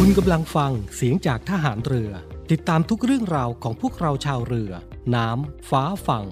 [0.00, 2.10] คุณกำลังฟังเสียงจากทหารเรือ
[2.50, 4.72] ติดตามทุกเรื่องราวของพวกเราชาวเรือ
[5.14, 6.26] น้ำ ฟ้าฝั่ง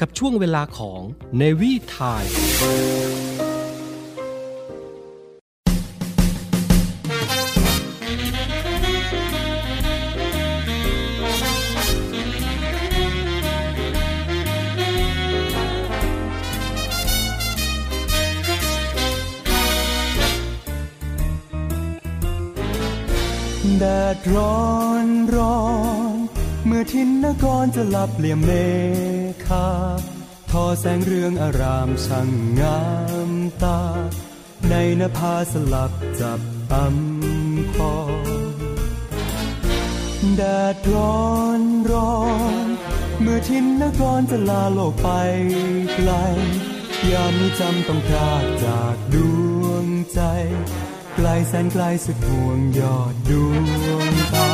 [0.00, 1.00] กับช่วงเวลาของ
[1.36, 1.42] เน
[24.32, 24.72] ร้อ
[25.04, 25.06] น
[25.36, 25.60] ร้อ
[26.12, 26.16] น
[26.66, 28.50] เมื่อทินนกรจะหลับเปลี่ยมเม
[29.46, 29.68] ฆา
[30.50, 32.28] ทอแสงเรืองอารามช่าง
[32.60, 32.80] งา
[33.28, 33.30] ม
[33.62, 33.80] ตา
[34.70, 36.40] ในนภาสลับจับ
[36.72, 37.82] อำพร
[40.36, 40.42] แด
[40.74, 42.16] ดร้อนร้อ
[42.64, 42.66] น
[43.20, 45.08] เมื่อทินนกรจะลาโลกไป
[45.94, 46.10] ไกล
[47.12, 49.16] ยามนี้จำต้องพรากจากด
[49.62, 50.20] วงใจ
[51.16, 53.52] ไกลแสนไกลสุดห่วงยอดดว
[54.10, 54.52] งตา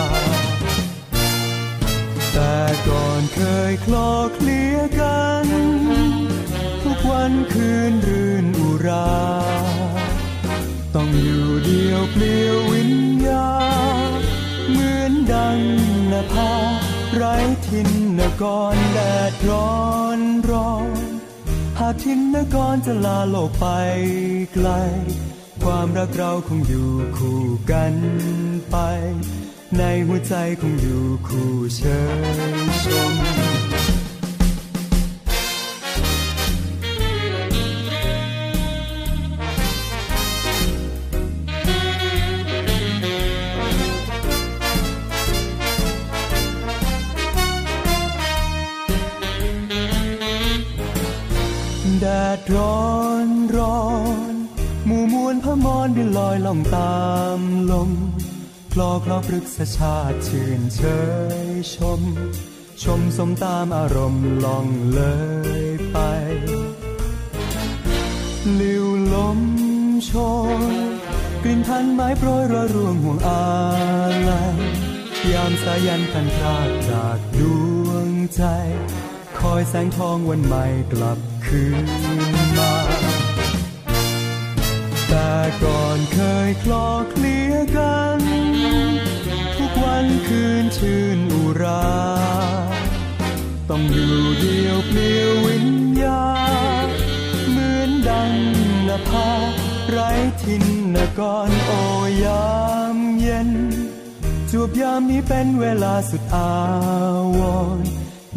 [2.32, 2.56] แต่
[2.88, 5.46] ก่อนเคยคลอเคลียกัน
[6.84, 9.10] ทุกวันคืนรื่นอุรา
[10.94, 12.94] ต้องอยู่เดียวเปลี่ยววิญ
[13.26, 13.50] ญา
[14.70, 15.58] เหมือนดัง
[16.12, 16.52] นภา
[17.14, 17.34] ไร้
[17.66, 18.98] ทินนกรแด
[19.30, 19.80] ดร้อ
[20.18, 20.90] นร้อน
[21.78, 23.66] หากทินนกรจะลาโลกไป
[24.54, 24.68] ไกล
[25.64, 27.94] ความรักเราคงอยู่คู่กัน
[28.70, 28.76] ไป
[29.78, 33.14] ในหัวใจคงอยู่คู่เชยชม
[52.00, 52.06] แด
[52.38, 52.84] ดร้อ
[53.26, 53.78] นร้อ
[54.29, 54.29] น
[55.30, 57.00] วลพระมอนบินลอยล่องตา
[57.38, 57.90] มลม
[58.72, 60.82] คลอคลอพฤกษชาติชื่นเช
[61.48, 62.00] ยชม
[62.82, 65.00] ชมสมตามอารมณ์ล่องเล
[65.68, 65.96] ยไป
[68.60, 69.40] ลิวลม
[70.06, 70.12] โช
[70.60, 70.62] ย
[71.42, 73.44] กลิ่นพันไม้โปรยระรวงห่วงอา
[74.28, 74.56] ลัย
[75.32, 77.40] ยามสายันพันพรากจากด
[77.86, 78.42] วงใจ
[79.38, 81.62] คอยแสงทองวันใหม่กลับคื
[82.28, 82.29] น
[85.10, 85.34] แต่
[85.64, 88.18] ก่อนเคยคลอเคลียกัน
[89.58, 91.86] ทุกวันคืนชื่นอุรา
[93.70, 95.68] ต้องอยู่เดียวเปลี่ยววิญ
[96.02, 96.24] ญา
[97.50, 98.32] เหมือนดัง
[98.88, 99.30] นภา
[99.90, 100.10] ไร้
[100.42, 101.72] ทินนกรโอ
[102.24, 102.54] ยา
[102.94, 103.50] มเย็น
[104.50, 106.52] จวบยามนี้เป็นเวลาสุดอา
[107.38, 107.40] ว
[107.78, 107.80] ร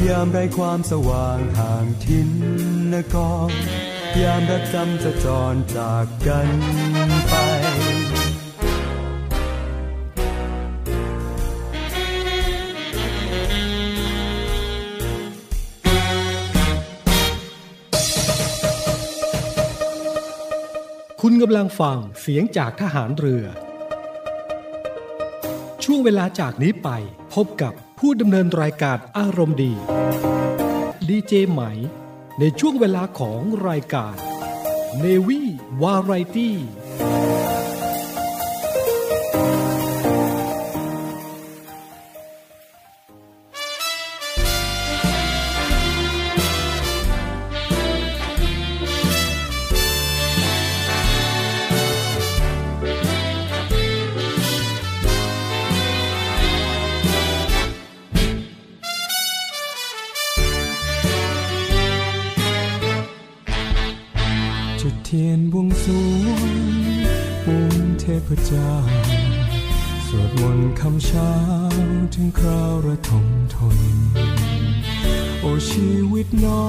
[0.07, 2.29] ยามไรความสว่างห่างทิน
[2.93, 3.15] นก
[3.49, 3.51] ร
[4.21, 6.49] ยามรักจำจะจรจากกัน
[7.29, 7.33] ไป
[21.21, 23.45] คุณกำลังฟังเสียงจากทหารเรือ
[25.83, 26.89] ช่วงเวลาจากนี้ไป
[27.33, 29.73] พบกับผู้ดำเนินรายการอารมณ์ดี
[31.07, 31.61] ดีเจไหม
[32.39, 34.15] ในช่วงเวลาของรายการ
[34.99, 35.41] เนวี
[35.81, 36.57] วาไรตี้
[65.17, 65.93] ทียนบวงสร
[66.25, 66.49] วง
[67.45, 68.71] ปูนเทพเจ้า
[70.07, 71.31] สวดมนต์คำเช้า
[72.13, 73.25] ถึงคราวระทม
[73.55, 73.79] ทน
[75.39, 76.63] โอชีวิตน้อ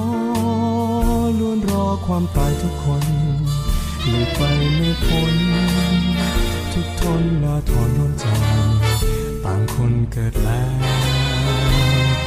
[1.38, 3.04] ล้วนรอความตายทุกคน
[4.08, 4.40] หลีกไป
[4.76, 5.34] ไม่พ้น
[6.72, 8.26] ทุกทนลาถอนร้อนใจ
[9.44, 10.82] ต่างคนเกิดแล้ว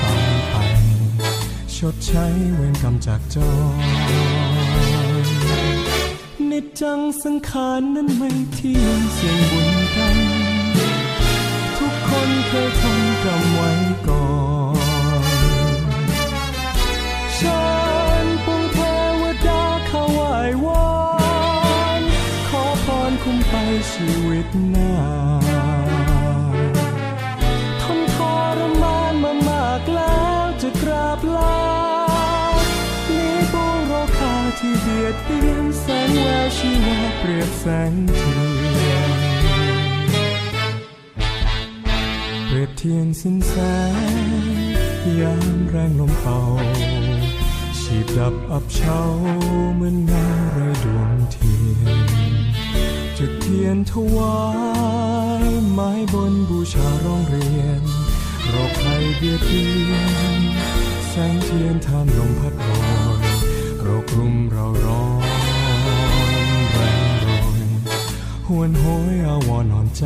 [0.04, 0.56] ตายไป
[1.76, 2.26] ชดใช้
[2.56, 4.47] เวรกรรมจากจอ
[6.60, 10.18] นิจจังสังขารนั้นไม่เที่ยงเสียงบุญกัน
[11.78, 13.72] ทุกคนเคยทำกรรมไว้
[14.08, 14.28] ก่อ
[15.22, 15.24] น
[17.40, 17.66] ฉั
[18.24, 18.78] นปวงเท
[19.22, 20.88] วดาเขาไหว้วอ
[22.00, 22.02] น
[22.48, 23.54] ขอพรคุ้มไป
[23.92, 24.77] ชีวิตน้
[35.08, 38.34] ที่เบียดเบียนแสงแววชีวาเปรียบแสงเที
[38.92, 39.12] ยน
[42.48, 43.54] เปรตเทียนสิ้นแส
[44.16, 44.18] ง
[45.20, 46.40] ยามแรงลมเป่า
[47.80, 49.00] ชีพดับอับเฉา
[49.76, 52.00] เหมือนเงาไรดวงเทียน
[53.18, 54.40] จุดเทียนถวา
[55.44, 57.82] ยไม้บนบูชาร้องเรียน
[58.48, 59.94] โรคภัยเบียดเบีย
[60.40, 60.42] น
[61.10, 65.24] แสงเทียนทานลมพัดลอยโรุมเราร้อน
[66.74, 67.62] แรงรอย
[68.48, 70.04] หวนโหยอาวรนอนใจ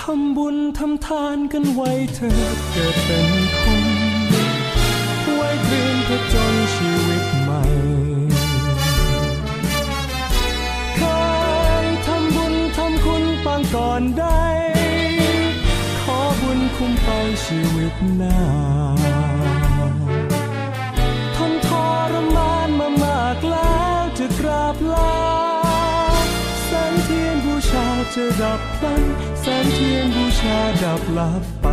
[0.00, 3.84] ทำบุญทำทานกันไว้เถิดเกิดเป็นคน
[5.36, 7.62] ไว้เตรียมผจญชีวิตใหม่
[10.96, 11.02] เค
[11.84, 14.44] ยทำบุญทำคุณปางก่อนได้
[16.02, 17.08] ขอบุญคุ้มไป
[17.44, 18.38] ชีวิตหน้า
[28.20, 29.02] จะดับพลัน
[29.40, 31.66] แสงเทียนบูชาดับลับไป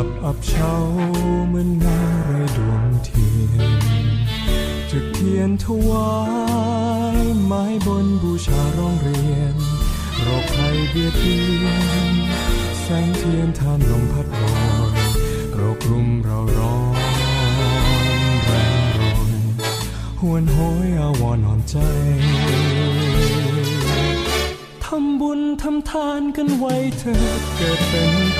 [0.00, 0.74] ดับอับเฉา
[1.48, 3.72] เหมือนเงาไรดวงเทียน
[4.90, 6.12] จุดเทียนถวา
[7.16, 9.56] ยไม้บนบูชาร้องเรียน
[10.26, 11.66] รคภัยเบียดเบีย
[12.10, 12.12] น
[12.80, 14.56] แสงเทียนทานลมพัดลอ
[14.90, 14.98] ย
[15.54, 16.96] โรครุมเราร้อน
[18.44, 19.34] แรงรอย
[20.20, 21.76] หวนโหยอาวรนอนใจ
[24.84, 28.39] ทำบุญทำทานกันไว้เถิดเกิดเป็น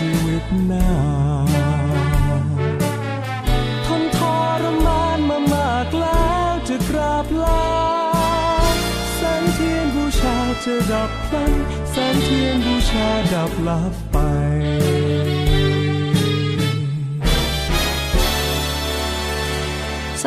[0.00, 0.90] ชีวิตหน้า
[3.86, 4.18] ทนท
[4.62, 7.64] รมานมามากแล้วจะกราบลา
[9.16, 11.52] แสงเทียนบูชาจะดับพลัน
[11.90, 14.16] แสงเทียนบูชาดับลับไป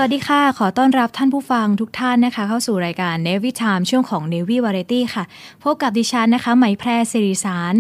[0.02, 5.24] สวัสดีค่ะ ขอต้อนรับท่านผู้ฟังทุกท่านนะคะ เข้าสู่รายการ Navy Time ช่วงของ Navy Variety ค่ะ
[5.64, 7.74] พบกับดิฉันนะคะ ไหมแพรสิริสาร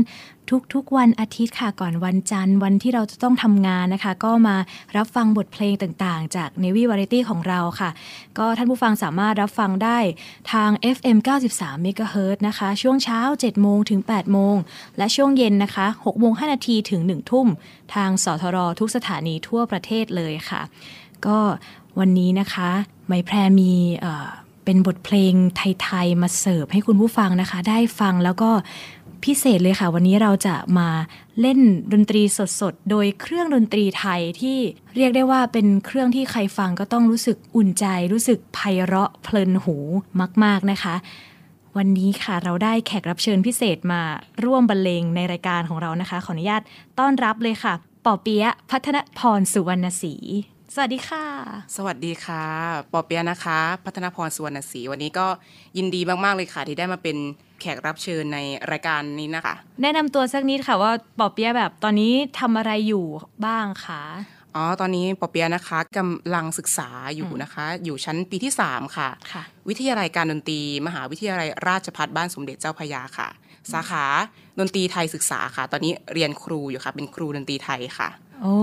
[0.74, 4.56] ทุกๆวันอาทิตย์ค่ะก่อนวันจันทร์ วันที่เราจะต้องทำงานนะคะ ก็มา
[4.98, 7.90] รับฟังบทเพลงต่างๆ จาก Navy Variety ของเราค่ะ
[8.38, 9.98] ก็ท่านผู้ฟังสามารถรับฟังได้
[10.51, 11.18] ทาง FM
[11.51, 14.56] 93 MHz นะคะ ช่วงเช้า 7 โมงถึง 8 โมง
[14.98, 17.48] และช่วงเย็นนะคะ6โมง5นาทีถึง 1 ทุ่ม
[17.95, 20.62] ทางสทรทุกสถานีทั่วประเทศเลยค่ะ
[21.25, 21.38] ก็
[22.00, 22.69] วันนี้นะคะ
[23.07, 23.72] ไหมแพรมี
[24.66, 28.52] เป็นบทเพลงไทย ๆ มาเสิร์ฟให้คุณผู้ฟังนะคะ ได้ฟังแล้วก็
[29.25, 30.89] พิเศษเลยค่ะ วันนี้เราจะมา
[31.42, 31.60] เล่น
[31.94, 32.21] ดนตรี
[32.60, 34.57] สดๆ โดยเครื่องดนตรีไทยที่
[34.95, 39.75] เรียกได้ว่าเป็นเครื่องที่ใครฟังก็ต้องรู้สึกอุ่นใจ รู้สึกไพเราะเพลินหู
[40.44, 40.95] มาก ๆ นะคะ
[41.77, 44.01] วันนี้ค่ะเราได้แขกรับเชิญพิเศษมา
[44.44, 46.61] ร่วมบรรเลงในรายการของเรานะคะ ขออนุญาต
[46.99, 47.73] ต้อนรับเลยค่ะ
[48.06, 50.14] ป่อเปียะพัฒนพรสุวรรณศรี
[50.76, 51.26] สวัสดีค่ะ
[51.78, 52.44] สวัสดีค่ะ
[52.94, 55.28] ปอเปียะนะคะ พัฒนพรสุวรรณศรีวันนี้ก็
[55.78, 57.18] ยินดีมาก ๆ เลยค่ะ ที่ได้มาเป็น
[57.61, 58.40] แขกรับเชิญใน
[58.71, 63.06] รายการนี้นะคะ แนะนำตัวสักนิดค่ะว่าป่อเปียะแบบตอนนี้ทำอะไรอยู่
[63.45, 64.04] บ้างคะ
[64.56, 73.28] อ๋อ ตอนนี้ปอเปียะนะคะกำลังศึกษาอยู่นะคะ อยู่ชั้นปีที่ 3 ค่ะ ค่ะ วิทยาลัยการดนตรี มหาวิทยาลัยราชภัฏบ้านสมเด็จเจ้าพระยาค่ะ
[73.71, 74.06] สาขา
[74.59, 78.09] ดนตรีไทยศึกษาค่ะ ตอนนี้เรียนครูอยู่ค่ะ เป็นครูดนตรีไทยค่ะ
[78.42, 78.56] โอ้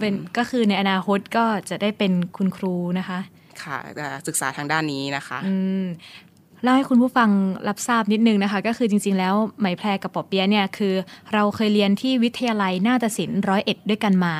[0.00, 3.18] เป็นก็คือในอนาคตก็จะได้เป็นคุณครูนะคะ
[3.62, 5.84] ค่ะเอ่อศึกษาทางด้านนี้นะคะอืม
[6.62, 7.30] เล่าให้คุณผู้ฟัง
[7.68, 10.94] รับทราบนิดนึงนะคะ ก็คือจริงๆ แล้วไหมแพรกับปอเปียะเนี่ยคือ
[11.32, 14.34] เราเคยเรียนที่วิทยาลัยนาฏศิลป์ร้อยเอ็ดด้วยกันมา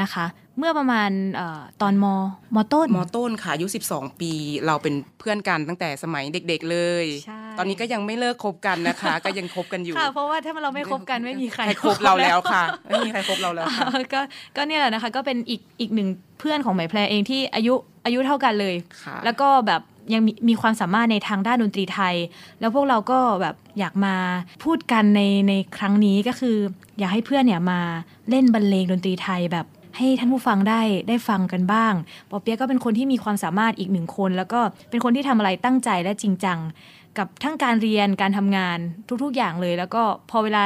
[0.00, 0.26] นะคะ
[0.58, 2.06] เมื่อประมาณเออตอนม
[2.54, 4.32] มต้นมต้นค่ะอายุ 12 ปี
[4.66, 14.20] เราเป็นเพื่อนกันตั้งแต่สมัยเด็ก ๆเลยใช่ตอนนี้ก็ยังไม่เลิกคบกันนะคะ ก็ยังคบกันอยู่ค่ะเพราะว่าถ้าเราไม่คบกันไม่มีใครใครคบเราแล้วค่ะไม่มีใครคบเราแล้วค่ะก็
[14.56, 16.08] ก็เนี่ยแหละนะคะ ก็เป็นอีกอีกหนึ่ง
[16.40, 19.82] เพื่อนของไหมแพรเองที่อายุอายุเท่ากันเลยค่ะแล้วก็แบบ
[20.14, 22.14] ยังมีมีความสามารถในทางด้านดนตรีไทย
[22.60, 24.14] แล้วพวกเราก็แบบอยากมา
[24.64, 26.56] พูดกันในในครั้งนี้ก็คือ
[26.98, 27.80] อยากให้เพื่อนเนี่ยมา
[28.30, 31.94] เล่นบรรเลงดนตรีไทยแบบ ให้ท่านผู้ฟังได้ได้ฟังกันบ้าง
[32.30, 36.58] ปอเปียะก็เป็นคนที่มีความสามารถอีกหนึ่งคน แล้วก็เป็นคนที่ทำอะไรตั้งใจและจริงจัง
[37.18, 38.78] กับทั้งการเรียนการทำงาน
[39.22, 40.62] ทุกๆอย่างเลย แล้วก็พอเวลา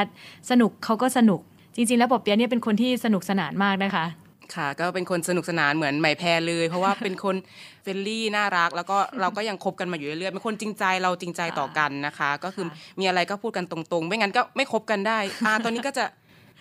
[0.51, 1.41] สนุกเขาก็สนุก
[1.77, 4.07] จริง ๆ แล้วปอเปียะเนี่ยเป็นคนที่สนุกสนานมากนะคะ
[4.55, 7.37] ค่ะ ก็เป็นคนสนุกสนานเหมือนไหมแพรเลย เพราะว่าเป็นคน
[7.83, 16.05] friendly น่ารัก แล้วก็เราก็ยังคบกันมาอยู่เรื่อยๆเป็นคนจริงใจเราจริงใจต่อกันนะคะ ก็คือค่ะมีอะไรก็พูดกันตรงๆ ไม่งั้นก็ไม่คบกันได้อ่าตอนนี้ก็จะ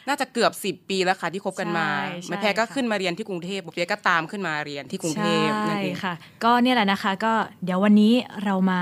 [0.07, 7.33] น่าจะเกือบ 10 ปีแล้วค่ะที่คบกันมาใช่ใช่ไหมแพรก็ค่ะขึ้นมาเรียนที่กรุงเทพปอเปียะก็ตามขึ้นมาเรียนที่กรุงเทพนั่นใช่เองค่ะ ก็เนี่ยแหละนะคะ ก็
[7.63, 8.81] เดี๋ยววันนี้เรามา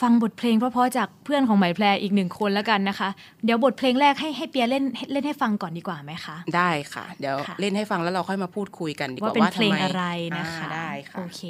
[0.00, 3.08] ฟังบทเพลงเพราะๆจากเพื่อนของไหมแพรอีกหนึ่งคนแล้วกันนะคะ
[3.44, 10.04] เดี๋ยวบทเพลงแรกให้ให้เปียเล่นเล่นให้ฟังก่อนดีกว่าไหมคะ ได้ค่ะ เดี๋ยวค่ะเล่นให้ฟังแล้วเราค่อยมาพูดคุยกันดีกว่าว่าเป็นว่าเพลงทำไมอะไร
[10.38, 11.42] นะคะอ่าได้ค่ะโอเค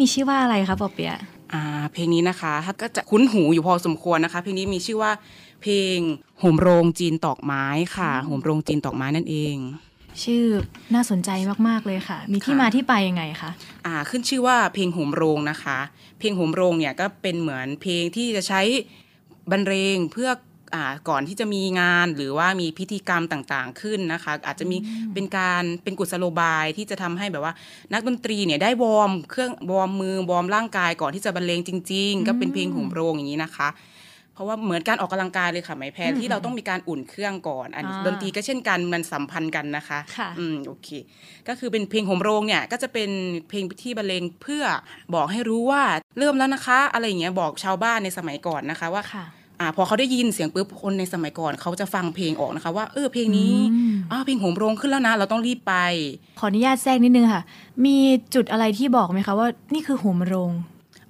[0.00, 1.20] มีชื่อว่าอะไรคะปอเปียะ
[1.52, 5.12] อ่าเพลงนี้นะคะถ้าก็จะคุ้นหูอยู่พอสมควรนะคะ เพลงนี้มีชื่อว่า
[5.62, 5.96] เพลง
[6.40, 7.64] โหมโรงจีนตอกไม้
[7.96, 9.56] ค่ะโหมโรงจีนตอกไม้นั่นเอง
[10.24, 10.44] ชื่อ
[10.94, 11.30] น่าสนใจ
[11.68, 13.50] มากๆเลยค่ะ มีที่ค่ะมาที่ไปยังไงคะ
[13.86, 15.78] อ่าขึ้นชื่อว่าเพลงโหมโรงนะคะ
[16.18, 18.62] เพลงโหมโรงเนี่ยก็เป็นเหมือนเพลงที่จะใช้
[19.50, 20.38] บรรเลงเพื่ออ่า
[21.08, 24.76] ก่อนที่จะมีงานหรือว่ามีพิธีกรรมต่างๆขึ้นนะคะ อาจจะมี
[25.14, 27.54] เป็นการเป็นกุศโลบายที่จะทำให้แบบว่า
[27.92, 33.70] นักดนตรีเนี่ยได้ warm เครื่อง warm มือ warm ร่างกายก่อนที่จะบรรเลงจริง ๆ ก็เป็นเพลงโหมโรงอย่างนี้นะคะ
[34.34, 40.88] เพราะว่าเหมือนการออกกำลังกายเลยค่ะไหมแพรที่เราต้องมีการอุ่นเครื่องก่อนอันนี้อ่าดนตรีก็เช่นกันมันสัมพันธ์กันนะคะค่ะอืมโอเค
[41.48, 43.10] ก็คือเป็นเพลงโหมโรงเนี่ยก็จะเป็น
[43.48, 44.64] เพลงที่บรรเลงเพื่อ
[45.14, 45.82] บอกให้รู้ว่า
[46.18, 49.24] เริ่มแล้วนะคะ อะไรอย่างเงี้ยบอกชาวบ้านในสมัยก่อนนะคะว่าค่ะ
[49.60, 55.74] อ่าพอเขาได้ยินเสียงปุ๊บคนในสมัยก่อนเขาจะฟังเพลงออกนะคะ ว่าเออเพลงนี้อืมอ้าวเพลงโหมโรงขึ้นแล้วนะ เราต้องรีบไป
[56.40, 57.42] ขออนุญาตแทรกนิดนึงค่ะ
[57.84, 57.96] มี
[58.34, 60.52] จุดอะไรที่บอกไหมคะว่านี่คือโหมโรง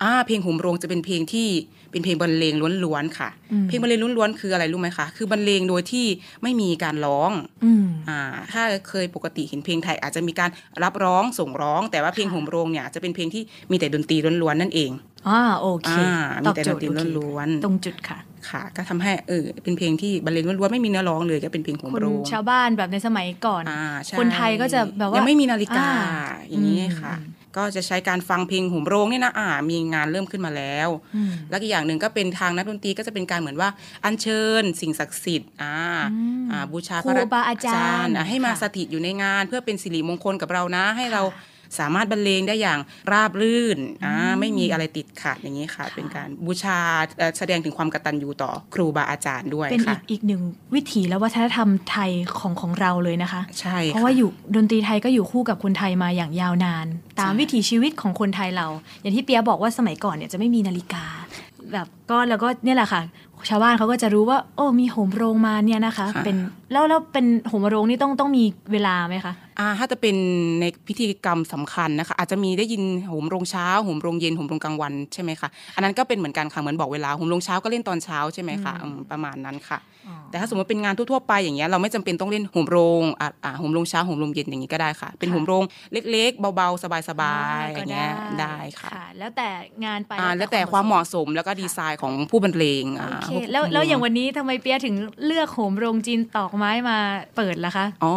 [0.03, 1.49] อ่าเพลงโหมโรงจะเป็นเพลงที่
[1.91, 2.55] เป็นเพลงบรรเลง
[2.85, 6.07] ล้วนๆค่ะอืมเพลงบรรเลงล้วนๆคืออะไรรู้ไหมคะ คือบรรเลงโดยที่
[6.43, 7.31] ไม่มีการร้อง
[7.65, 8.21] อืมอ่า
[8.53, 10.51] ถ้าเคยปกติเห็นเพลงไทยอาจจะมีการ
[10.85, 14.91] รับร้องส่งร้อง แต่ว่าเพลงค่ะโหมโรงเนี่ยจะเป็นเพลงที่มีแต่ดนตรีล้วนๆนั่นเอง
[15.29, 16.13] อ่าโอเคอ่า
[16.47, 27.15] ตมีอบแต่โจดทนย์ตรีโอเคล้วนตรงจุดค่ะๆค่ะ ก็ทำให้เออเป็นเพลงที่บรรเลงล้วนๆไม่มีเนื้อร้องเลยก็เป็นเพลงโหมคนโรงชาวบ้านแบบในสมัยก่อนอ่าใช่คนไทยก็จะแบบว่ายัยังไม่มีนาฬิกาอ่าอย่างนี้อืมค่ะ
[27.57, 33.69] ก็จะใช้การฟังเพลงโหมโรงเนี่ยนะอ่า มีงานเริ่มขึ้นมาแล้วอืมแล้วอีกอย่างหนึ่งก็เป็นทางนักดนตรีก็จะเป็นการเหมือนว่า
[34.05, 35.77] อัญเชิญ สิ่งศักดิ์สิทธิ์อ่า
[36.13, 41.23] อืมอ่าบูชาครูบาอาจารย์อะให้มาค่ะสถิตอยู่ในงาน เพื่อเป็นสิริมงคลกับเรานะ ให้เรา
[41.79, 42.79] สามารถบรรเลงได้อย่าง
[43.13, 46.79] ราบรื่นอ่าไม่มีอะไรติดขัดอย่างนี้ค่ะ เป็นการบูชา
[47.19, 50.43] เอ่อแสดงถึงความกตัญญูต่อครูบาอาจารย์ด้วยเป็นอีค่ะกอีกหนึ่ง
[50.75, 56.87] วิถีและวัฒนธรรมไทยของของเราเลยนะคะ ใช่เพราะว่าอยู่ดนตรีไทยก็อยู่คู่กับคนไทยมาอย่างยาวนาน
[57.19, 58.67] ตามใช่วิถีชีวิตของคนไทยเรา
[59.01, 61.05] อย่างที่เปียบอกว่าสมัยก่อนเนี่ยจะไม่มีนาฬิกา
[61.73, 63.03] แบบก็แล้วก็เนี่ยแหละค่ะ
[63.49, 66.37] ชาวบ้านเขาก็จะรู้ว่า โอ้มีโหมโรงมาเนี่ยนะคะ เป็น
[66.73, 70.17] แล้วแล้วเป็นโหมโรงนี่ต้องต้องมีเวลาไหมคะอ่าถ้าจะเป็น
[70.61, 79.79] ในพิธีกรรมสำคัญนะคะ อาจจะมีได้ยินโหมโรงเช้าโหมโรงเย็นโหมโรงกลางวันใช่ไหมคะอันนั้นก็เป็นเหมือนกันค่ะเหมือนบอกเวลาโหมโรงเช้าก็เล่นตอนเช้าใช่ไหมคะอืมประมาณนั้นค่ะ
[80.31, 89.49] แต่ถ้าสมมติเป็นงานทั่วๆไปอย่างเงี้ยเราไม่จำเป็นต้องเล่นโหมโรงอ่าอ่าโหมโรงเช้าโหมโรงเย็นอย่างนี้ก็ได้ค่ะ เป็นโหมโรงเล็กๆ เบาๆ สบายๆอย่างเงี้ยได้ค่ะ แล้วแต่
[89.85, 94.95] งานไปอ่าแล้วแต่ความเหมาะสมแล้วก็ดีไซน์ของผู้บรรเลงอ่าโอเคแล้วแล้วอย่างวันนี้ทำไมเปียถึง
[95.27, 96.99] เลือกโหมโรงจีนตอกไม้มา
[97.37, 98.15] เปิดล่ะคะอ๋อ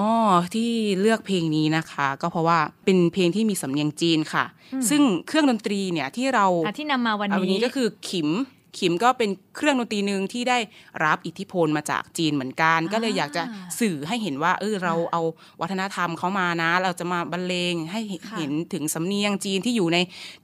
[0.56, 0.70] ที่
[1.02, 4.46] เลือกเพลงนี้นะคะ ก็เพราะว่าเป็นเพลงที่มีสำเนียงจีนค่ะ
[4.90, 8.30] ซึ่งเครื่องดนตรีเนี่ยที่เราอะที่นำมาวันเอาวันนี้นี้ก็คือขิม
[8.78, 10.60] ขิมก็เป็นเครื่องดนตรีหนึ่งที่ได้
[11.06, 13.44] รับอิทธิพลมาจากจีนเหมือนกัน ก็เลยอยากจะ
[13.80, 15.22] สื่อให้เห็นว่าเออเราเอา
[15.62, 18.00] วัฒนธรรมเขามานะ เราจะมาบรรเลงให้
[18.38, 19.98] เห็นถึงสำเนียงจีนที่อยู่ใน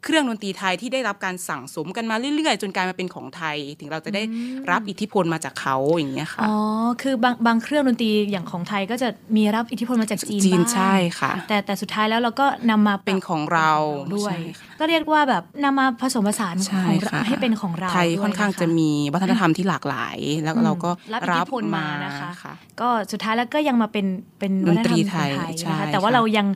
[0.04, 4.24] เครื่องดนตรีไทยที่ได้รับการสั่งสมกันมาเรื่อยๆ จนกลายมาเป็นของไทย ถึงเราจะได้
[4.72, 6.56] รับอิทธิพลมาจากเขาอย่างเงี้ยค่ะอ๋อ
[7.02, 13.72] คือบางบางเครื่องดนตรีอย่างของไทยก็จะมีรับอิทธิพลมาจากจีนจีนบ้างใช่ค่ะ แต่แต่สุดท้ายแล้วเราก็นำมาเป็นของเรา
[14.16, 24.06] ด้วยใช่ค่ะก็เรียกว่าแบบนำมาผสมผสานใช่ของเราค่ะให้เป็นของเราไทยด้วยค่อนข้างคจะมีวัฒนธรรมที่หลากหลาย แล้วเราก็รับอิทธิพลมานะคะค่ะก็สุดท้ายแล้วก็ยังมาเป็น
[24.40, 26.48] เป็นดวัฒนธรนตรีรมไทของยไทยใช่นะคะแต่ว่าค่ะเรายัง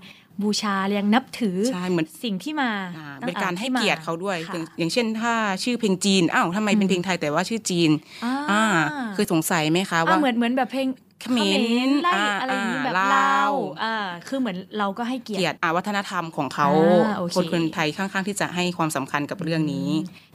[0.44, 7.90] บูชายังนับถือใช่เหมือนสิ่งที่มาอ่าตั้งเป็นการให้ที่มเกียรติเขาด้วยค่ะอย่างอย่างเช่นถ้าชื่อเพลงจีนอ้าวทำไมเป็นเพลงไทยแต่ว่าชื่อจีน
[8.26, 8.64] อ่าอ่า
[9.14, 10.88] เคยสงสัยไหมคะอ่าว่าเหมือนเหมือนแบบเพลง
[11.24, 11.40] เขม
[11.88, 13.54] รไล่อ่าอะไรอย่างนี้อ่าแบบลาวลาว
[13.84, 13.96] อ่า
[14.28, 16.68] คือเหมือนเราก็ให้เกียรเกียรติติอ่าวัฒนธรรมของเขา
[17.06, 19.88] อ่าโอเคคนคนไทยค่อนข้างที่จะให้ความสำคัญกับเรื่องนี้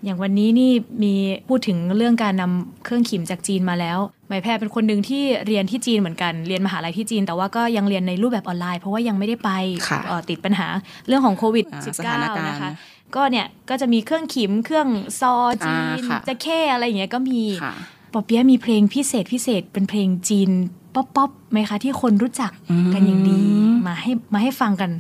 [0.05, 1.15] อย่างวันนี้นี่มี
[1.49, 9.51] พูดถึงเรื่องการนำเครื่องขิมจากจีนมาแล้วหมายแพรเป็นคนหนึ่งที่เรียนที่จีนเหมือนกันเรียนมหาลัยที่จีน แต่ว่าก็ยังเรียนในรูปแบบออนไลน์เพราะว่ายังไม่ได้ไป
[9.89, 10.67] ค่ะเอ่อติดปัญหา
[11.07, 12.71] เรื่องของโควิดอ่าสถานการณ์ -19 นะคะ
[13.17, 14.89] ก็เนี่ยก็จะมีเครื่องขิมเครื่อง
[15.21, 15.35] ซอ
[15.67, 17.75] จีนอ่าค่ะจะเข้อะไรอย่างเงี้ยก็มีค่ะ
[18.13, 20.51] ปอเปียะมีเพลงพิเศษพิเศษเป็นเพลงจีน
[20.95, 22.51] pop pop ไหมคะที่คนรู้จัก
[22.95, 23.39] กันอย่างดี
[23.87, 24.91] มาให้มาให้ฟังกัน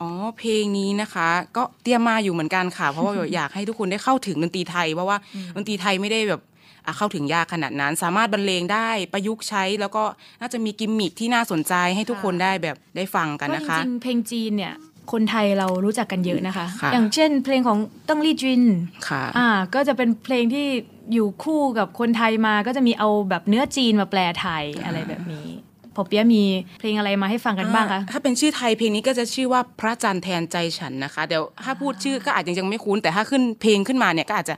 [0.00, 5.16] อ๋อเพลงนี้นะคะ ก็เตรียมมาอยู่เหมือนกันค่ะ เพราะว่าอยากให้ทุกคนได้เข้าถึงดนตรีไทย เพราะว่า
[5.56, 6.40] ดนตรีไทยไม่ได้แบบ
[6.86, 10.04] อะเข้าถึงยากขนาดนั้น สามารถบรรเลงได้ประยุกต์ใช้ แล้วก็
[10.40, 14.74] น่าจะมีกิมมิคที่น่าสนใจให้ทุกคนได้แบบได้ฟังกันก็นะคะจริงๆเพลงจีนเนี่ย
[15.12, 18.62] คนไทยเรารู้จักกันเยอะนะคะ อย่างเช่น เพลงของตั้งลี่จิน
[19.08, 20.66] ค่ะอ่าก็จะเป็นเพลงที่
[21.12, 25.48] อยู่คู่กับคนไทยมาก็จะมีเอาแบบเนื้อจีนมาแปลไทยอะไรแบบนี้
[25.94, 26.44] พอเปียมี
[26.80, 34.54] เพลงอะไรมาให้ฟังกันบ้างคะ ถ้าเป็นชื่อไทยเพลงนี้ก็จะชื่อว่าพระจันทร์แทนใจฉันนะคะ เดี๋ยวถ้าพูดชื่อก็อาจจะยังไม่คุ้นแต่ถ้าขึ้นเพลงขึ้นมาเนี่ยก็อาจจะ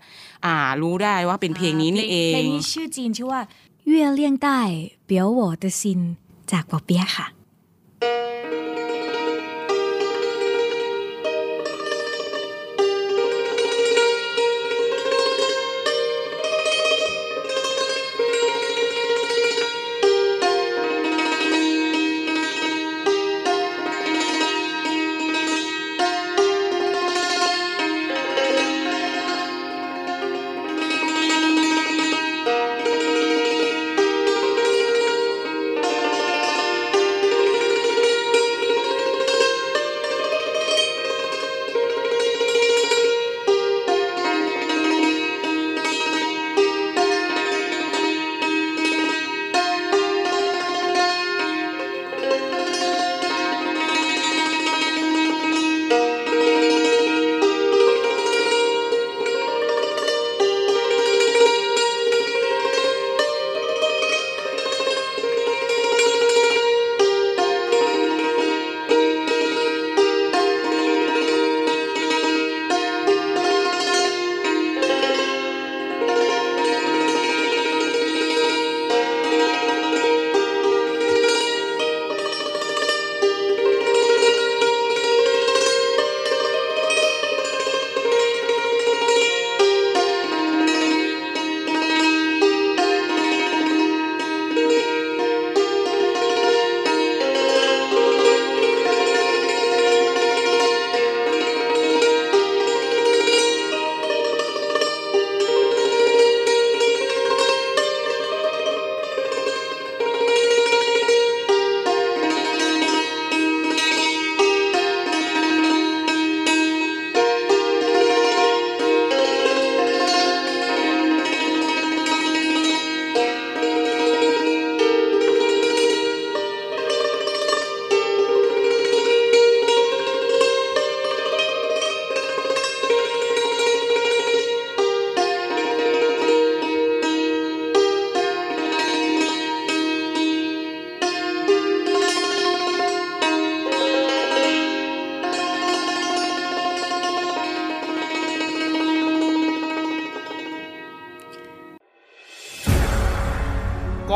[0.46, 3.40] อ่ารู้ได้ว่าเป็นเพลงนี้นี่เอง เพลงนี้ชื่อจีนชื่อว่า
[3.88, 4.60] เวียเลี่ยงใต้
[5.06, 6.00] เปียวหัวเตซิน
[6.52, 7.26] จากปอเปียค่ะ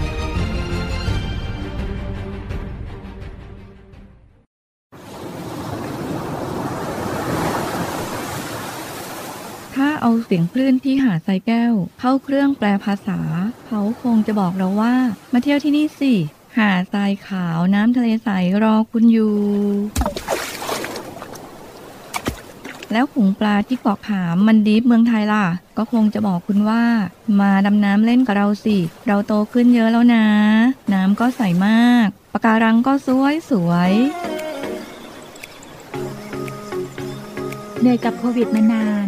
[10.01, 13.19] เอาเสียงคลื่นที่หาดทรายแก้ว เข้าเครื่องแปลภาษา
[13.67, 14.95] เขาคงจะบอกเราว่า
[15.33, 16.13] มาเที่ยวที่นี่สิ
[16.57, 18.29] หาดทรายขาวน้ำทะเลใส
[18.63, 19.35] รอคุณอยู่
[22.91, 25.45] แล้วขุงปลาที่เกาะขามมันดีฟเมืองไทยล่ะ
[25.77, 26.83] ก็คงจะบอกคุณว่า
[27.39, 30.25] มาดำน้ำเล่นกับเราสิ เราโตขึ้นเยอะแล้วนะ
[30.93, 33.91] น้ำก็ใสมากปะการังก็สวยสวย
[37.79, 39.07] เหนื่อยกับโควิดมานาน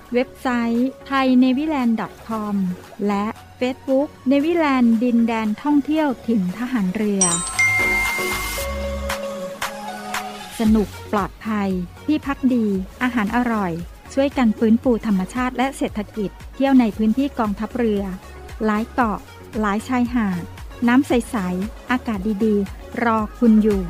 [0.13, 2.55] เว็บไซต์ thainewiland.com
[3.07, 3.25] และ
[3.59, 7.23] Facebook เนวิแลนด์ดินแดนท่องเที่ยวถิ่นทหารเรือ
[10.59, 11.69] สนุกปลอดภัย
[12.05, 12.65] ที่พักดี
[13.03, 13.71] อาหารอร่อย
[14.13, 18.01] ช่วยกันฟื้นฟูธรรมชาติและเศรษฐกิจ เที่ยวในพื้นที่กองทัพเรือ
[18.65, 19.19] หลายเกาะ
[19.59, 20.43] หลายชายหาด
[20.87, 23.81] น้ำใส ๆ อากาศดี ๆ รอคุณอยู่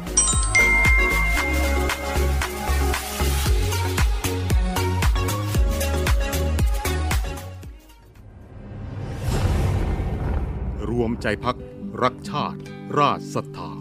[10.91, 11.57] รวมใจพัก
[12.03, 12.59] รักชาติ
[12.97, 13.80] ราชศรัทธา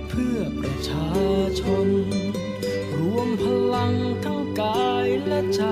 [0.13, 1.09] เพื่อประชา
[1.59, 1.87] ชน
[2.97, 3.43] รวมพ
[3.73, 3.93] ลัง
[4.25, 5.63] ทั้งกายและใจ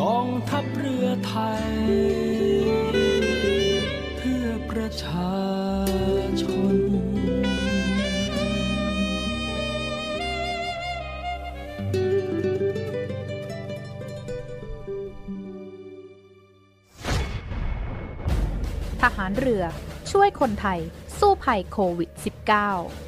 [0.00, 1.68] กองทัพเรือไทย
[4.16, 5.32] เพื่อประชา
[6.42, 6.76] ชน
[19.02, 19.64] ทหารเรือ
[20.10, 20.80] ช่วยคนไทย
[21.18, 23.07] สู้ภัยโควิด -19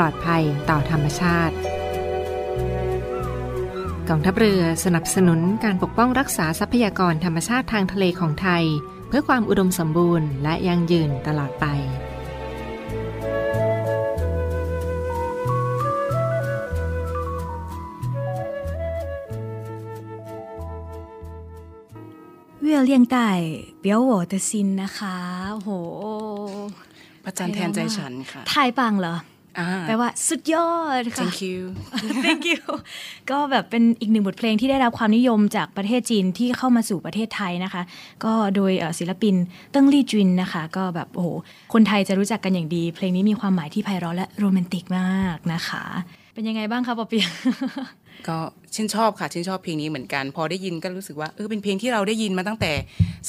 [0.00, 1.54] ลอดภัยต่อธรรมชาติ
[4.08, 8.64] กองทัพเรือสนับสนุนการปกป้องรักษาทรัพยากรธรรมชาติทางทะเลของไทย
[9.08, 11.66] เพื่อความอุดมสมบูรณ์และยั่งยืนตลอดไป
[22.60, 23.30] เวียเลียงไต่
[23.80, 25.16] 表我的心 นะคะ
[25.54, 25.70] โห
[27.24, 29.16] พระจันทร์แทนใจฉันค่ะ 太棒了
[29.86, 31.60] แปลว่าสุดยอดค่ะ thank you
[32.24, 32.60] thank you
[33.30, 37.82] ก็แบบเป็นอีกหนึ่งบทเพลงที่ได้รับความนิยมจากประเทศจีนที่เข้ามาสู่ประเทศไทยนะคะ
[38.24, 39.34] ก็โดยเอ่อศิลปิน
[39.70, 41.28] เติ้งลี่จวินนะคะ ก็แบบโอ้โห
[41.72, 45.84] คนไทยจะรู้จักกันอย่างดี เพลงนี้มีความหมายที่ไพเราะและโรแมนติกมากนะคะ
[46.34, 47.24] เป็นยังไงบ้างคะปอเปีย
[48.28, 48.38] ก็
[48.74, 52.72] ชื่นชอบค่ะชื่นชอบเพลงนี้เหมือนกัน พอได้ยินก็รู้สึกว่าเออเป็นเพลงที่เราได้ยินมาตั้งแต่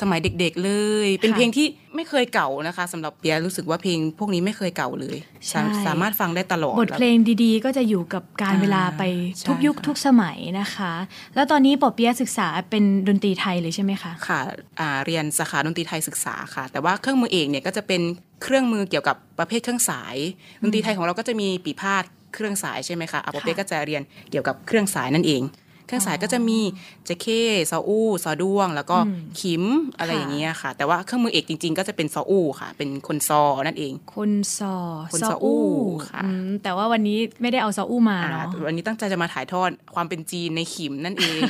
[0.02, 0.72] สมัยเด็ก ๆเล
[1.06, 5.18] ย เป็นเพลงที่ไม่เคยเก่านะคะสำหรับเปียรู้สึกว่าเพลงพวกนี้ไม่เคยเก่าเลย
[5.50, 9.04] ใช่สาสามารถฟังได้ตลอดบทเพลงดีๆ ก็จะอยู่กับการอ่าเวลาไป
[9.48, 10.94] ทุกใช่ยุคค่ะทุกสมัยนะคะ
[11.36, 14.40] แล้วตอนนี้ปอเปียะศึกษาเป็นดนตรีไทยเลยใช่ไหมคะค่ะ
[14.80, 18.02] อ่าเรียนสาขาดนตรีไทยศึกษาค่ะ แต่ว่าเครื่องมือเอกเนี่ยก็จะเป็น
[18.44, 20.16] เครื่องมือเกี่ยวกับประเภทเครื่องสาย
[20.62, 25.44] ดนตรีไทยของเราก็จะมีปี่พาทย์ เครื่องสายใช่ไหมคะอาปอเปียะก็จะเรียนเกี่ยวกับเครื่องสายนั่นเอง
[25.90, 26.60] เครื่องสายก็จะมี
[27.06, 27.28] เจเค
[27.72, 29.64] ซออู้ซอด้วง แล้วก็อืมขิม
[29.98, 34.76] อะไรค่ะอย่างเงี้ยค่ะ แต่ว่าเครื่องมือเอกจริง ๆ ก็จะเป็นซออู้ค่ะ เป็นคนซอนั่นเอง คนซอ
[35.14, 35.64] คนซออู้
[36.10, 41.42] ค่ะอืมแต่ว่าวันนี้ไม่ได้เอาซออู้มาอ่าเนาะวันนี้ตั้งใจจะมาถ่ายทอดความเป็นจีนในขิมนั่นเอง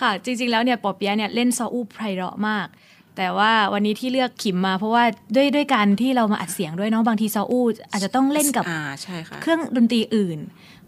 [0.00, 2.66] ค่ะ จริง ๆ แล้วเนี่ยปอเปียะเนี่ยเล่นซออู้ไพเราะมาก
[3.16, 10.38] แต่ว่าวันนี้ที่เลือกขิมมา เพราะว่าด้วยด้วยการที่เรามาอัดเสียงด้วยเนาะบางทีซออู้อาจจะต้องเล่นกับอ่าใช่ค่ะเครื่องดนตรีอื่น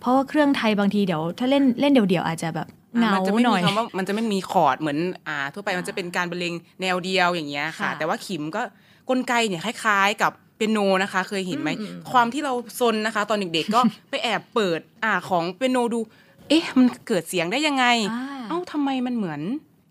[0.01, 8.62] เพราะว่าเครื่องไทยบางทีเดี๋ยว ถ้าเล่นเล่นเดี่ยวๆอาจจะแบบเหงามันจะไม่หน่มีอยคำว่ามันจะไม่มีคอร์ดเหมือนอ่า ทั่วไปมันจะเป็นการบรรเลงแนวเดียวอย่างเงี้ยค่ะค่ะแต่ว่าขิมก็
[9.09, 16.01] กลไกเนี่ยคล้ายๆกับเปียโนนะคะ เคยเห็นไหมอืมอืมความที่เราซนนะคะ ตอนเด็กๆก็ไปแอบเปิดอ่าของเปียโนดู
[16.49, 19.41] เอ๊ะ มันเกิดเสียงได้ยังไงอ่าเอ้าทำไมมันเหมือน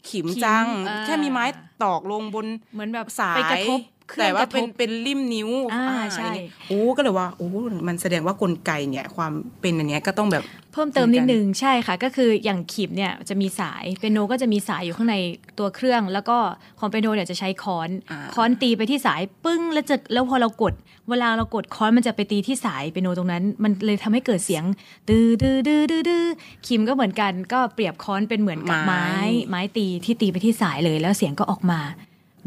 [0.10, 1.46] ขิมขิมจังอ่าแค่มีไม้
[1.84, 7.48] ตอกลงบนเหมือนแบบสายไปกระทบเครื่ แต่องว่ากระทเป็นบเป็นริมนิ้วอ่าอ่าใช่อย่างเงี้ยโอ้ก็เลยว่าโอ้
[7.88, 15.16] มันแสดงว่ากลไกเนี่ยความเป็นอันเนี้ยก็ต้องแบบเพิ่มเติมนิดนึงใช่ค่ะ ก็คืออย่างขีบเนี่ยจะมีสายเปียโนก็จะมีสายอยู่ข้างใน
[15.60, 16.38] ตัวเครื่อง แล้วก็
[16.80, 20.74] ของเปียโนเนี่ยจะใช้ค้อนอ่าค้อนตีไปที่สายปึ้งแล้วจะแล้วพอเรากด
[21.10, 24.64] เวลาเรากดค้อนมันจะไปตีที่สายเปียโนตรงนั้น มันเลยทำให้เกิดเสียง
[25.10, 26.26] ดื้อดื้อดื้อดื้อดื้อ
[26.68, 29.06] คิมก็เหมือนกัน ก็เปรียบค้อนเป็นเหมือนกับไม้
[29.50, 31.82] ไม้ตีที่ตีไปที่สายเลยแล้วเสียงก็ออกมา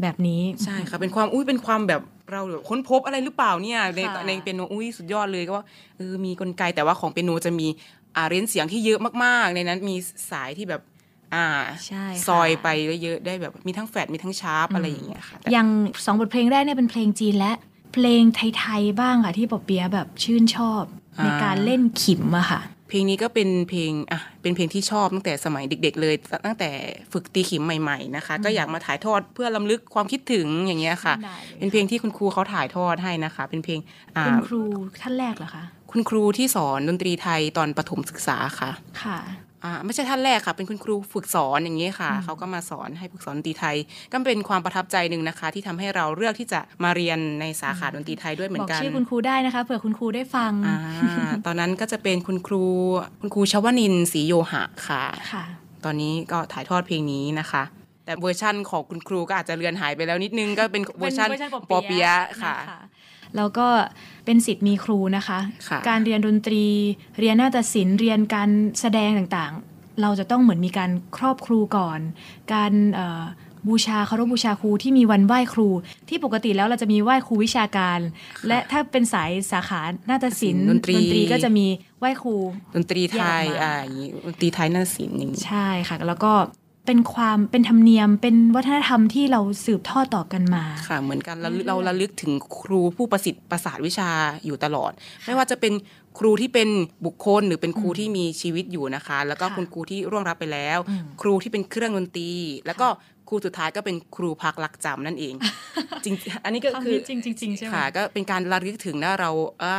[0.01, 5.65] แบบนี้ใช่ค่ะเป็นความอุ้ยเป็นความแบบเราแบบค้นพบอะไรหรือเปล่าเนี่ยในค่ะในเปียโนอุ้ยสุดยอดเลยก็ว่า
[5.97, 7.67] เออมีกลไกแต่ว่าของเปียโนจะมี
[8.15, 9.95] อ่าเรนจ์เสียงที่เยอะมากๆ ในนั้นมี
[10.31, 10.81] สายที่แบบ
[11.35, 11.47] อ่า
[11.87, 12.67] ใช่ค่ะซอยไป
[13.03, 15.67] เยอะๆได้แบบมีทั้งแฟดมีทั้งชาร์ปอะไรอย่างเงี้ยค่ะแต่อย่าง
[16.05, 17.53] สองบทเพลงแรกเนี่ยเป็นเพลงจีนและ
[17.93, 18.23] เพลง
[18.57, 20.83] ไทยๆบ้างค่ะที่ปอเปียะแบบชื่นชอบ
[21.23, 26.69] ในการเล่นขิมอะค่ะ เพลงนี้ก็เป็นเพลงอะเป็นเพลงที่ชอบตั้งแต่สมัยเด็ก ๆ เลย ตั้งแต่
[27.11, 33.79] ฝึกตีขิมใหม่ๆนะคะ ก็อยากมาถ่ายทอดเพื่อลำลึกความคิดถึงอย่างเงี้ยค่ะได้เลยเป็นเพลงที่คุณครูเขาถ่ายทอดให้นะคะ เป็นเพลง
[34.17, 34.61] อ่าคุณครู
[35.01, 38.69] ท่านแรกเหรอคะคุณครูที่สอนดนตรีไทยตอนประถมศึกษาค่ะ
[39.03, 39.35] ค่ะอ่า
[39.85, 43.75] ไม่ใช่ท่านแรกค่ะ เป็นคุณครูฝึกสอนอย่างนี้ค่ะ เขาก็มาสอนให้ฝึกสอนดนตรีไทย
[44.11, 50.77] ก็เป็นความประทับใจหนึ่งนะคะ ที่ทำให้เราเลือกที่จะมาเรียนในสาขาดนตรีไทยด้วยเหมืบออกนกันชื่อคุณครูได้นะคะเผื่อคุณครูได้ฟังอ่า
[51.45, 52.63] ตอนนั้นก็จะเป็นคุณครู
[53.21, 55.43] คุณครูชวนินทร์ศรีโยหะค่ะค่ะ
[55.85, 57.63] ตอนนี้ก็ถ่ายทอดเพลงนี้นะคะ
[58.05, 62.98] แต่เวอร์ชั่นของคุณครูก็อาจจะเลือนหายไปแล้วนิดนึงก็เป็นเวอร์ชันเป็นเวอร์ชันปอเปียะค่ะน
[63.37, 63.67] แล้วก็
[64.25, 65.39] เป็นศิษย์มีครูนะคะ
[65.69, 66.65] ค่ะการเรียนดนตรี
[67.19, 71.99] เรียนนาฏศิลป์เรียนการแสดงต่างๆ เราจะต้องเหมือนมีการครอบครูก่อน
[72.53, 73.23] การเอ่อ
[73.69, 75.69] บูชาเคารพบูชาครูที่มีวันไหว้ครู
[76.09, 77.99] ที่ปกติแล้วเราจะมีไหว้ครูวิชาการ
[78.47, 81.67] และถ้าเป็นสายสาขานาฏศิลป์ดนตรีก็จะมี
[81.99, 82.35] ไหว้ครู
[82.75, 86.31] ดนตรีไทยแยกออกมาอ่าอย่างนี้ดนตรีไทยนาฏศิลป์อย่างนี้ใช่ค่ะ แล้วก็
[86.85, 94.09] เป็นความเป็นธรรมเนียมเป็นวัฒนธรรมที่เราสืบทอดต่อกันมาค่ะ เหมือนกันเราเราระลึกถึงครูผู้ประสิทธิ์ประสาทวิชา
[94.45, 94.91] อยู่ตลอด
[95.25, 95.73] ไม่ว่าจะเป็น
[96.19, 96.69] ครูที่เป็น
[97.05, 102.31] บุคคลหรือเป็นครูที่มีชีวิตอยู่นะคะ แล้วก็ค่ะคุณครูที่ล่วงลับไปแล้วอืมครูที่เป็นเครื่องดนตรี
[102.65, 102.87] แล้วก็
[103.29, 105.33] ครูสุดท้ายก็เป็นครูพักลักจำนั่นเอง
[106.05, 109.31] จริงอันนี้ก็คือจริงจริงๆใช่ไหมค่ะก็เป็นการระลึกถึงนะเรา
[109.63, 109.77] อ่า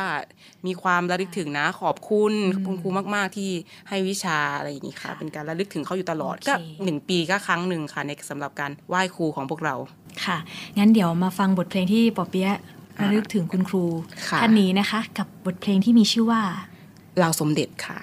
[0.67, 3.49] มีความระลึกถึงนะขอบคุณอืมคุณครูมาก ๆ ที่
[3.89, 9.75] ให้วิชาอะไรอย่างนี้ค่ะค่ะเป็นการระลึกถึงเขาอยู่ตลอดโอเคก็หนึ่งปีก็ครั้งหนึ่งค่ะในสำหรับการไหว้ครูของพวกเรา
[10.25, 10.37] ค่ะ
[10.77, 12.59] งั้นเดี๋ยวมาฟังบทเพลงที่ปอเปียะ
[13.01, 13.83] ระลึกถึงคุณครู
[14.29, 16.41] ค่ะท่านนี้นะคะ กับบทเพลงที่มีชื่อว่า
[17.19, 17.99] เราสมเด็จค่ะ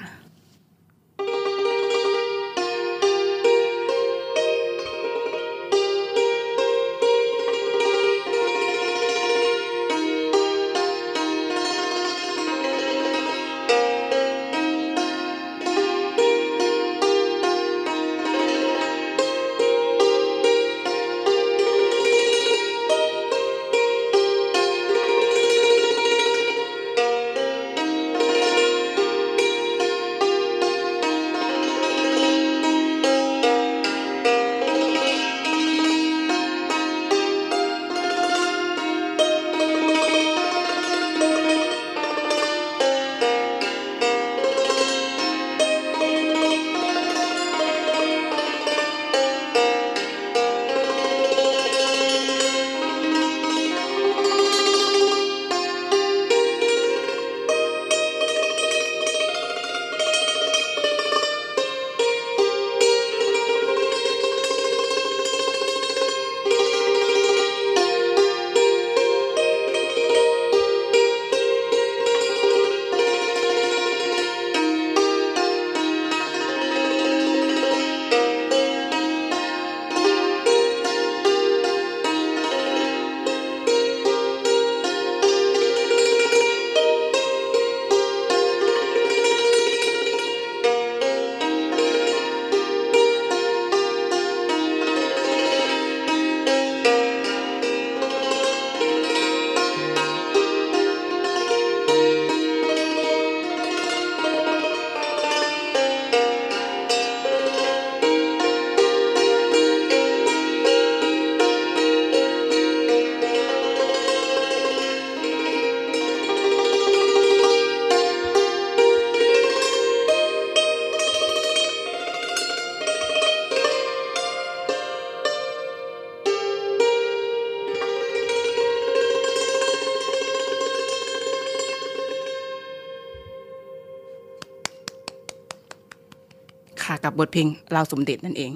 [137.18, 138.52] บบทเพลงเราสมเด็จนั่นเอง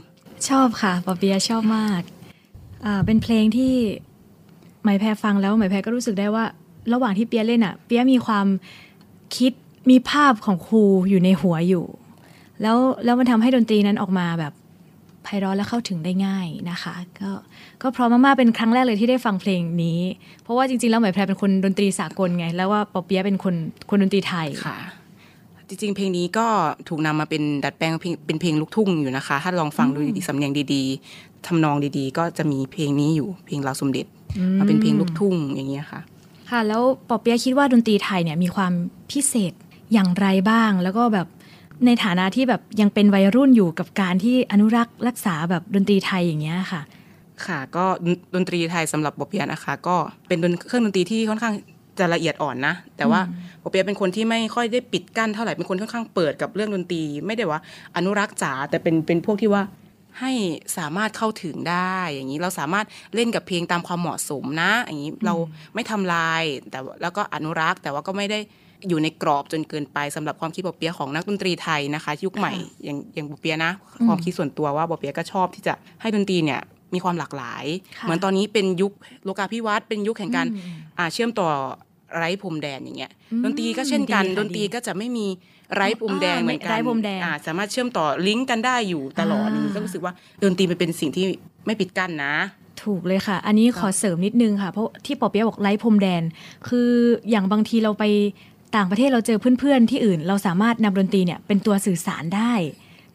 [0.49, 2.03] ชอบค่ะปอเปียะชอบมาก
[2.85, 3.75] อ่าเป็นเพลงที่
[4.83, 6.45] ไหมายแพรฟังแล้วไหมายแพรก็รู้สึกได้ว่า
[6.93, 8.47] ระหว่างที่เปียเล่นอะ เปียมีความ
[9.37, 9.53] คิด
[9.91, 11.85] มีภาพของครูอยู่ในหัวอยู่
[12.63, 14.53] แล้วแล้วมันทำให้ดนตรีนั้นออกมาแบบ
[15.25, 17.31] ไพเราะและเข้าถึงได้ง่ายนะคะ ก็
[17.83, 20.01] ก็เพราะมากๆเป็นครั้งแรกเลยที่ได้ฟังเพลงนี้
[20.43, 23.55] เพราะว่าจริงๆแล้วไหมายแพรเป็นคนดนตรีสากลไง แล้วว่าปอเปียะเป็นคน
[23.91, 24.77] คนดนตรีไทยค่ะ
[25.73, 26.47] จริงๆ เพลงนี้ก็
[26.89, 34.07] ถูกนำมาเป็นดัดแปลงเพลงเป็นเพลงลูกทุ่งอยู่นะคะ ถ้าลองฟังดูดีๆสำเนียงดีๆทำนองดีๆ ก็จะมีเพลงนี้อยู่เพลงเราสมเด็จ
[34.59, 36.01] มาเป็นเพลงลูกทุ่งอย่างเงี้ยค่ะ
[36.51, 38.73] ค่ะ แล้วปอเปียะคิดว่าดนตรีไทยเนี่ยมีความ
[39.11, 39.53] พิเศษ
[39.93, 41.27] อย่างไรบ้าง แล้วก็แบบ
[41.87, 46.83] ในฐานะที่แบบยังเป็นวัยรุ่นอยู่กับการที่อนุรักษ์รักษาแบบดนตรีไทยอย่างเงี้ยค่ะ
[47.47, 47.85] ค่ะก็
[48.35, 49.97] ดนตรีไทยสำหรับปอเปียะนะคะ ก็
[50.27, 51.55] เป็นเครื่องดนตรีที่ค่อนข้าง
[51.99, 53.21] จะละเอียดอ่อนนะ แต่ว่า
[53.63, 57.61] บอเปียเป็นคนที่ไม่ค่อยได้ปิดกั้นเท่าไหร่เป็นคนค่อนข้างเปิดกับเรื่องดนตรี ไม่ได้ว่า
[57.97, 59.63] อนุรักษ์จ๋าแต่เป็นเป็นพวกที่ว่า
[60.21, 60.33] ให้
[60.79, 65.35] สามารถเข้าถึงได้อย่างนี้เราสามารถเล่นกับเพลงตามความเหมาะสมนะ อย่างนี้เรา
[65.75, 68.39] ไม่ทำลายแต่แล้วก็อนุรักษ์ แต่ว่าก็ไม่ได้
[68.89, 72.53] อยู่ในกรอบจนเกินไปสำหรับความคิดบอเปียของนักดนตรีไทยนะคะ ยุคใหม่
[72.85, 73.73] อย่างอย่างบอเปียนะ
[74.07, 76.61] ความคิดส่วนตัวว่าบอเปียก็ชอบที่จะให้ดนตรีเนี่ย
[76.95, 77.65] มีความหลากหลาย
[78.03, 78.93] เหมือนตอนนี้เป็นยุค
[79.25, 80.47] โลกาภิวัตน์เป็นยุคแห่งการ
[81.13, 81.49] เชื่อมต่อ
[82.17, 83.13] ไร้พรมแดนอย่างเงี้ย
[83.45, 85.27] ดนตรีก็เช่นกันดนตรีก็จะไม่มี
[85.75, 86.79] ไร้พรมแดงเหมือนกัน
[87.47, 90.13] สามารถเชื่อมต่อลิงก์กันได้อยู่ตลอดนี้ก็รู้สึกว่า
[90.43, 91.25] ดนตรีมันเป็นสิ่งที่
[91.67, 92.35] ไม่ปิดกั้นนะ
[92.85, 96.23] ถูกเลยค่ะ อันนี้ขอเสริมนิดนึงค่ะ เพราะที่ปอเปียบอกไร้พรมแดน
[96.69, 96.91] คือ
[97.31, 98.05] อย่างบางทีเราไป
[98.77, 102.53] ต่างประเทศเราเจอเพื่อนๆที่อื่น เราสามารถนำดนตรีเนี่ยเป็นตัวสื่อสารได้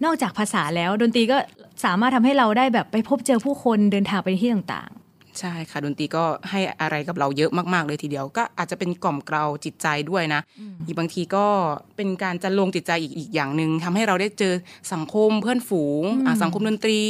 [0.03, 1.38] นอกจากภาษาแล้วดนตรีก็
[1.84, 4.91] สามารถทำให้เราได้แบบไปพบเจอผู้คนเดินทางไปที่ต่าง
[5.39, 10.41] ใช่ค่ะดนตรีก็ให้อะไรกับเราเยอะมากๆ เลยทีเดียวก็อาจจะเป็นกล่อมเกลาจิตใจด้วยนะ
[10.86, 11.45] อีกบางทีก็
[11.95, 14.53] เป็นการจันลงจิตใจอีกอีกอย่างหนึ่งทำให้เราได้เจอ
[14.93, 16.03] สังคมเพื่อนฝูง
[16.41, 17.01] สังคมดนตรี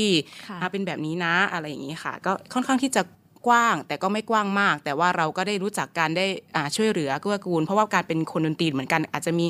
[0.71, 3.01] เป็นแบบนี้นะอะไรอย่างนี้ค่ะ ก็ค่อนข้างที่จะ
[3.47, 6.25] กว้างแต่ก็ไม่กว้างมาก แต่ว่าเราก็ได้รู้จักการได้
[6.75, 9.45] ช่วยเหลือเกื้อกูล เพราะว่าการเป็นคนดนตรีเหมือนกันอาจจะมี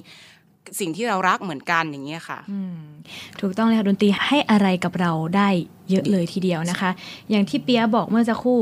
[0.79, 2.39] สิ่งที่เรารักเหมือนกันอย่างเงี้ยค่ะ
[3.41, 5.49] ถูกต้องเลยค่ะดนตรีให้อะไรกับเราได้
[5.89, 6.89] เยอะเลยทีเดียวนะคะ
[7.29, 8.61] อย่างที่เปียบอกเมื่อสักครู่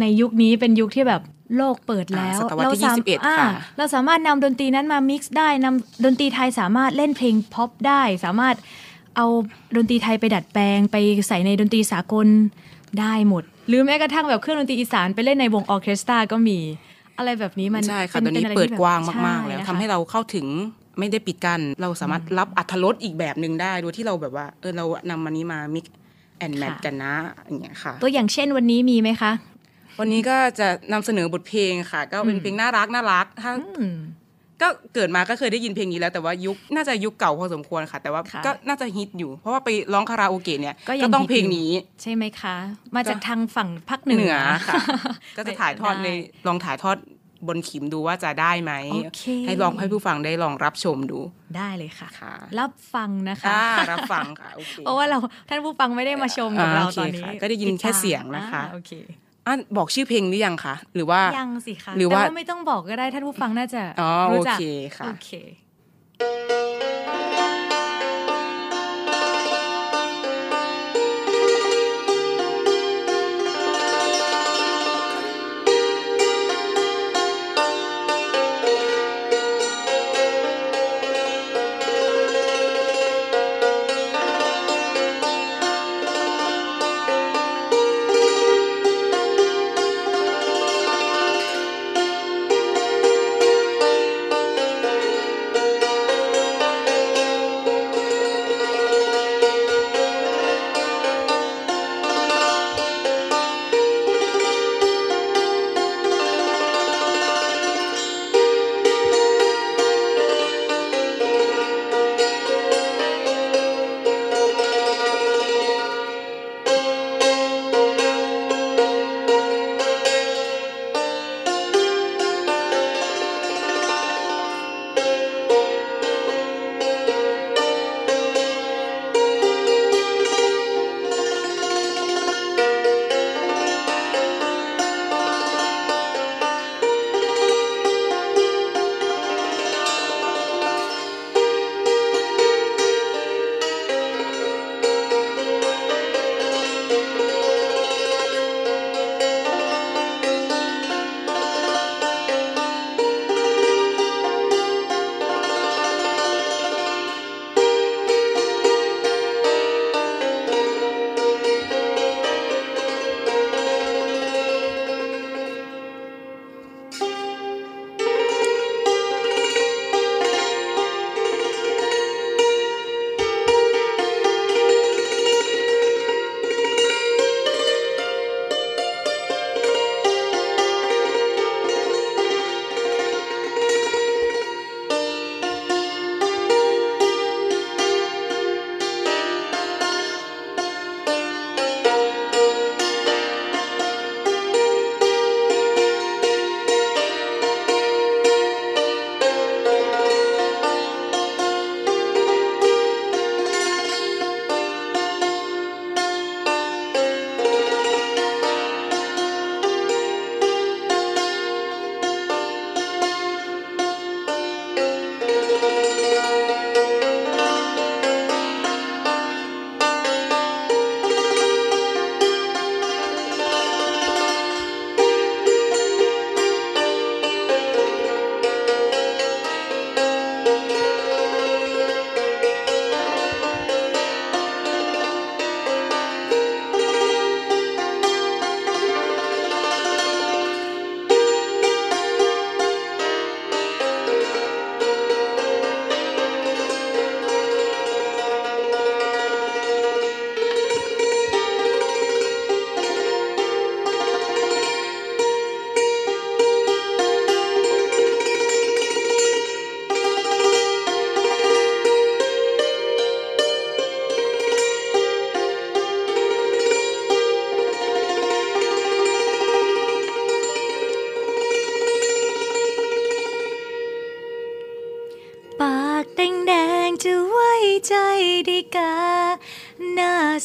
[0.00, 1.22] ในยุคนี้เป็นยุคที่แบบ
[1.56, 2.94] โลกเปิดแล้วเราสา
[3.26, 8.54] มารถเราสามารถนำดนตรีนั้นมา mix ได้นำดนตรีไทยสามารถเล่นเพลงพ็อปได้ สามารถ
[9.16, 9.26] เอา
[9.76, 10.96] ดนตรีไทยไปดัดแปลง ไป
[11.28, 12.26] ใส่ในดนตรีสากล
[13.00, 16.58] ได้หมด หรือแม้กระทั่งแบบเครื่องดนตรีอีสานไปเล่นในวงออเคสตราก็มี
[17.18, 20.46] อะไรแบบนี้มันใช่ค่ะตอนนี้เปิดกว้างมากๆแล้วทำให้เราเข้าถึง
[20.98, 25.86] ไม่ได้ปิดกันเราสามารถรับอัธรสอีกแบบหนึ่งได้ โดยที่เราแบบว่าเออเรานำมันนี้มามิก
[26.38, 27.14] แอนแมทกันนะ
[27.46, 29.32] อย่างเงี้ยค่ะ ตัวอย่างเช่นวันนี้มีไหมคะ
[30.00, 33.52] วันนี้ก็จะนำเสนอบทเพลงค่ะ ก็เป็นเพลงน่ารักน่ารักถ้า
[34.62, 41.70] ก็เกิดมาก็เคยได้ยินเพลงนี้แล้วแต่ว่ายุคน่าจะยุคเก่าพอสมควรค่ะ แต่ว่าก็น่าจะฮิตอยู่ เพราะว่าไปร้องคาราโอเกะเนี่ยก็ต้องเพลงนี้
[42.02, 42.54] ใช่ไหมคะ
[42.96, 44.36] มาจากทางฝั่งภาคเหนือ
[44.68, 44.74] ค่ะ
[45.36, 46.08] ก็จะถ่ายทอดใน
[46.46, 46.96] ลองถ่ายทอด
[47.48, 48.72] บนขิมดูว่าจะได้ไหม
[49.46, 51.18] ให้ลองให้ผู้ฟังได้ลองรับชมดู
[51.56, 52.08] ได้เลยค่ะ
[52.60, 53.58] รับฟังนะคะ
[53.92, 54.50] รับฟังค่ะ
[54.84, 55.18] เพราะว่าเรา
[55.48, 58.92] ท่านผู้ฟังไม่ได้มาชมกับเราตอนนี้ก็ได้ยินแค่เสียงนะคะโอเค
[59.46, 63.82] อะบอกชื่อเพลงหรือยังคะหรือว่ายังสิคะหรือว่าไม่ต้องบอกก็ได้ท่านผู้ฟังน่าจะ
[64.32, 64.62] รู้จักโอเค
[64.98, 65.30] ค่ะโอเค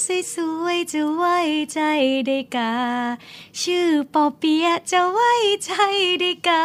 [0.05, 1.37] สวยๆจะไว้
[1.73, 1.79] ใจ
[2.27, 2.73] ได้กา
[3.61, 5.33] ชื่อปอเปียะจะไว้
[5.65, 5.71] ใจ
[6.21, 6.63] ได้กา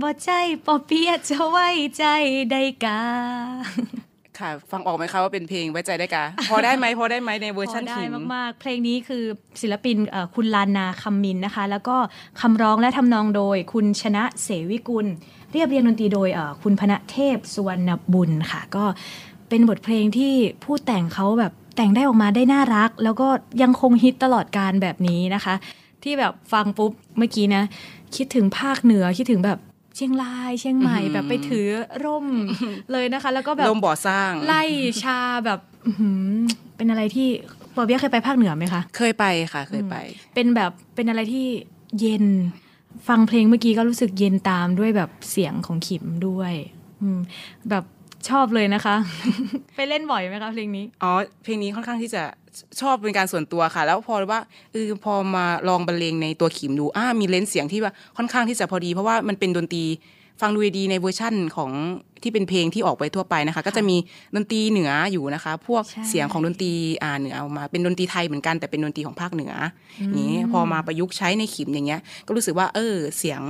[0.00, 0.28] บ่ใจ
[0.66, 2.04] ปอเปียะจะไว้ใจ
[2.50, 3.00] ได้กา
[4.38, 9.24] ค่ะ ฟังออกไหมคะว่าเป็นเพลงไว้ใจได้กาพอได้ไหมพอได้ไหมในเวอร์ชันพอได้ขิมมากๆ เพลงนี้คือ
[9.60, 11.96] ศิลปินเอ่อคุณลานนาคำมินนะคะ แล้วก็
[12.40, 15.06] คำร้องและทำนองโดยคุณชนะเสวิกุล
[15.52, 18.84] เรียบเรียงดนตรีโดยเอ่อคุณพนะเทพสุวรรณบุญค่ะ ก็
[19.48, 20.34] เป็นบทเพลงที่
[20.64, 23.28] ผู้แต่งเขาแบบ แต่งได้ออกมาได้น่ารัก แล้วก็
[23.62, 25.54] ยังคงฮิตตลอดการแบบนี้นะคะ
[26.02, 27.62] ที่แบบฟังปุ๊บเมื่อกี้นะ
[28.16, 29.58] คิดถึงภาคเหนือคิดถึงแบบ
[29.96, 31.66] เชียงรายเชียงใหม่อือหือแบบไปถือ
[32.04, 32.26] ร่ม
[32.92, 34.62] เลยนะคะ แล้วก็แบบลมบ่อสร้าง ไล่
[35.02, 36.30] ชาแบบอื้อหือ
[36.76, 37.28] เป็นอะไรที่
[37.74, 39.96] ปอเบียเคยไปภาคเหนือไหมคะ เคยไปค่ะเคยไป
[40.34, 41.46] เป็นแบบเป็นอะไรที่
[42.00, 42.24] เย็น
[43.08, 46.52] ฟังเพลงเมื่อกี้ก็รู้สึกเย็นตามด้วยแบบเสียงของขิมด้วย
[47.00, 47.18] อืม
[47.70, 47.84] แบบ
[48.30, 48.96] ชอบเลยนะคะ
[49.76, 51.12] ไปเล่นบ่อยไหมคะเพลงนี้ อ๋อ
[51.44, 52.22] เพลงนี้ค่อนข้างที่จะ
[52.80, 54.40] ชอบเป็นการส่วนตัวค่ะ แล้วพอว่า
[54.72, 59.84] เออพอมาลองบรรเลงในตัวขิมดูอ่ามีเลนส์เสียงที่ว่าค่อนข้างที่จะพอดี เพราะว่ามันเป็นดนตรี
[60.40, 61.70] ฟังดูดีในเวอร์ชั่นของ
[62.22, 63.96] ที่เป็นเพลงที่ออกไปทั่วไปนะคะ ก็จะมี
[64.34, 69.52] ดนตรีเหนืออยู่นะคะ พวกใช่เสียงของดนตรีอ่าเหนือเอามาเป็นดนตรีไทยเหมือนกันแต่เป็นดนตรีของภาคเหนือ
[69.98, 73.40] อมอย่างนี้พอมาประยุกต์ใช้ในขิมอย่างเงี้ย ก็รู้สึกว่าเออเสียง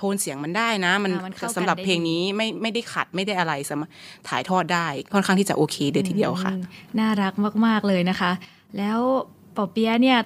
[0.00, 3.90] โทนเสียงมันได้นะ มันอ่ามันเข้ากันสำหรับได้เพลงนี้ไม่ไม่ได้ขัดไม่ได้อะไรสามารถ
[4.28, 6.62] ถ่ายทอดได้ค่อนข้างที่จะโอเคเดียวทีเดียวค่ะอืม
[6.98, 7.34] น่ารัก
[7.66, 8.32] มาก ๆ เลยนะคะ
[8.78, 9.00] แล้ว
[9.56, 10.18] ปอเปียะเนี่ย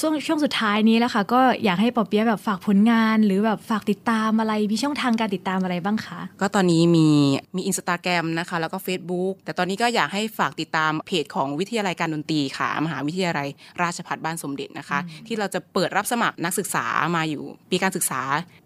[0.00, 7.08] ช่วงช่วงสุดท้ายนี้แล้วค่ะ ก็อยากให้ปอเปียะแบบฝากผลงานหรือแบบฝากติดตามอะไรมีช่องทางการติดตามอะไรบ้างคะ ก็ตอนนี้มี
[7.56, 13.48] มีอินสตาแกรมนะคะ แล้วก็ Facebook แต่ตอนนี้ก็อยากให้ฝากติดตามเพจของวิทยาลัยการดนตรีค่ะ มหาวิทยาลัย
[13.82, 16.86] ราชภัฏบ้านสมเด็จนะคะ ที่เราจะเปิดรับสมัครนักศึกษา
[17.16, 18.20] มาอยู่ปีการศึกษา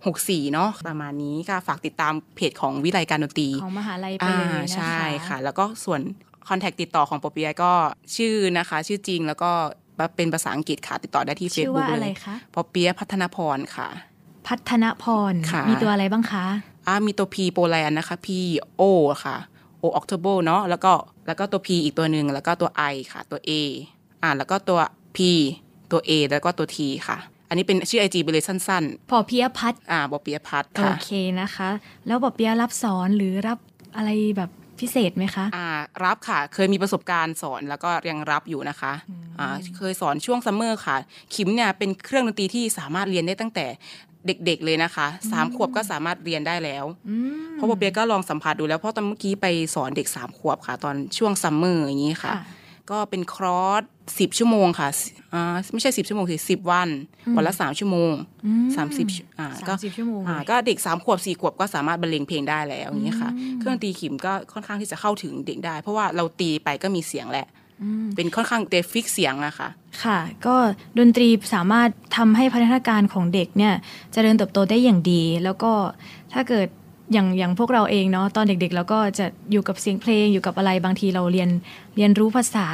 [0.04, 6.00] 64 เนาะประมาณนี้ก็ฝากติดตามเพจของวิทยาลัยการดนตรีของมหาลัยไปเลยอ่านะคะใช่ค่ะ แล้วก็ส่วน
[6.48, 7.72] คอนแทคติดต่อของปอเปียะก็
[8.16, 9.52] ชื่อนะคะ ชื่อจริงแล้วก็
[10.16, 13.88] เป็นภาษาอังกฤษค่ะ ติดต่อได้ที่ชื่อ Facebook ว่าอะเลไรยคะปอเปียะพัฒนพรค่ะ
[14.49, 16.46] พัฒนพรค่ะมีตัวอะไรบ้างคะ
[16.86, 18.28] อ่ามีตัว P โปแลนด์นะคะ P
[18.80, 18.82] O
[19.24, 19.36] ค่ะ
[19.82, 20.92] O October เนาะแล้วก็
[21.26, 23.51] แล้วก็ตัว P อีกตัวหนึ่งแล้วก็ตัว I ค่ะ ตัว A
[24.22, 24.80] อ่าแล้วก็ตัว
[25.16, 25.18] P
[25.90, 26.78] ตัว A แล้วก็ตัว T
[27.09, 27.18] ค่ะ
[27.49, 31.68] อันนี้เป็นชื่อ IG ไปเลยสั้นพอเพียพัฒน์ๆอ่าบอเปียพัฒน์โอค่ะเคนะคะ
[32.07, 33.59] แล้วปอเปียะรับสอนหรือรับ
[33.96, 35.66] อะไรแบบ พิเศษไหมคะอ่า
[36.04, 38.92] รับค่ะ เคยมีประสบการณ์สอนแล้วก็ยังรับอยู่นะคะ
[39.40, 40.96] อ่าเคยสอนช่วงซัมเมอร์ค่ะ
[41.34, 43.66] ขิมเนี่ยเป็นเครื่องดนตรีที่สามารถเรียนได้ตั้งแต่
[44.26, 47.16] เด็กๆเลยนะคะสามขวบก็สามารถเรียนได้แล้วอื
[47.52, 52.42] มเพราะปอเปียะก็ลองสัมผัสดูแล้วเพราะตอนเมื่อกี้ไปสอนเด็กสามขวบค่ะ ตอนช่วง summer อย่างนี้ค่ะค่ะ
[52.91, 53.82] ก็เป็นคอร์ส
[54.18, 54.89] สิบชั่วโมงค่ะ
[55.34, 56.89] อ่าไม่ใช่สิบชั่วโมงสิสิบวัน
[57.36, 58.12] วันละสามชั่วโมง
[58.47, 59.07] อืสามสิบ
[59.39, 67.47] อ่าก็สามสิบชั่วโมงอ่าเลยก็เด็กสามขวบสี่ขวบก็สามารถบรรเลงเพลงได้แล้วอย่างนี้ค่ะ เครื่องดนตรีขิมก็ค่อนข้างที่จะเข้าถึงเด็กได้ เพราะว่าเราตีไปก็มีเสียงแหละ
[67.82, 69.68] อืมเป็นค่อนข้างจะ fix เสียงอะค่ะ
[70.05, 70.57] ค่ะ ก็
[70.99, 73.74] ดนตรีสามารถทำให้พัฒนาการของเด็กเนี่ย
[74.12, 75.72] เจริญเติบโตได้อย่างดี แล้วก็
[76.32, 76.68] ถ้าเกิด
[77.12, 81.50] อย่างอย่างพวกเราเองเนาะตอนเด็กๆเราก็จะอยู่กับเสียงเพลงอยู่กับอะไรบางทีเราเรียน
[81.96, 82.68] เรียนรู้ภาษา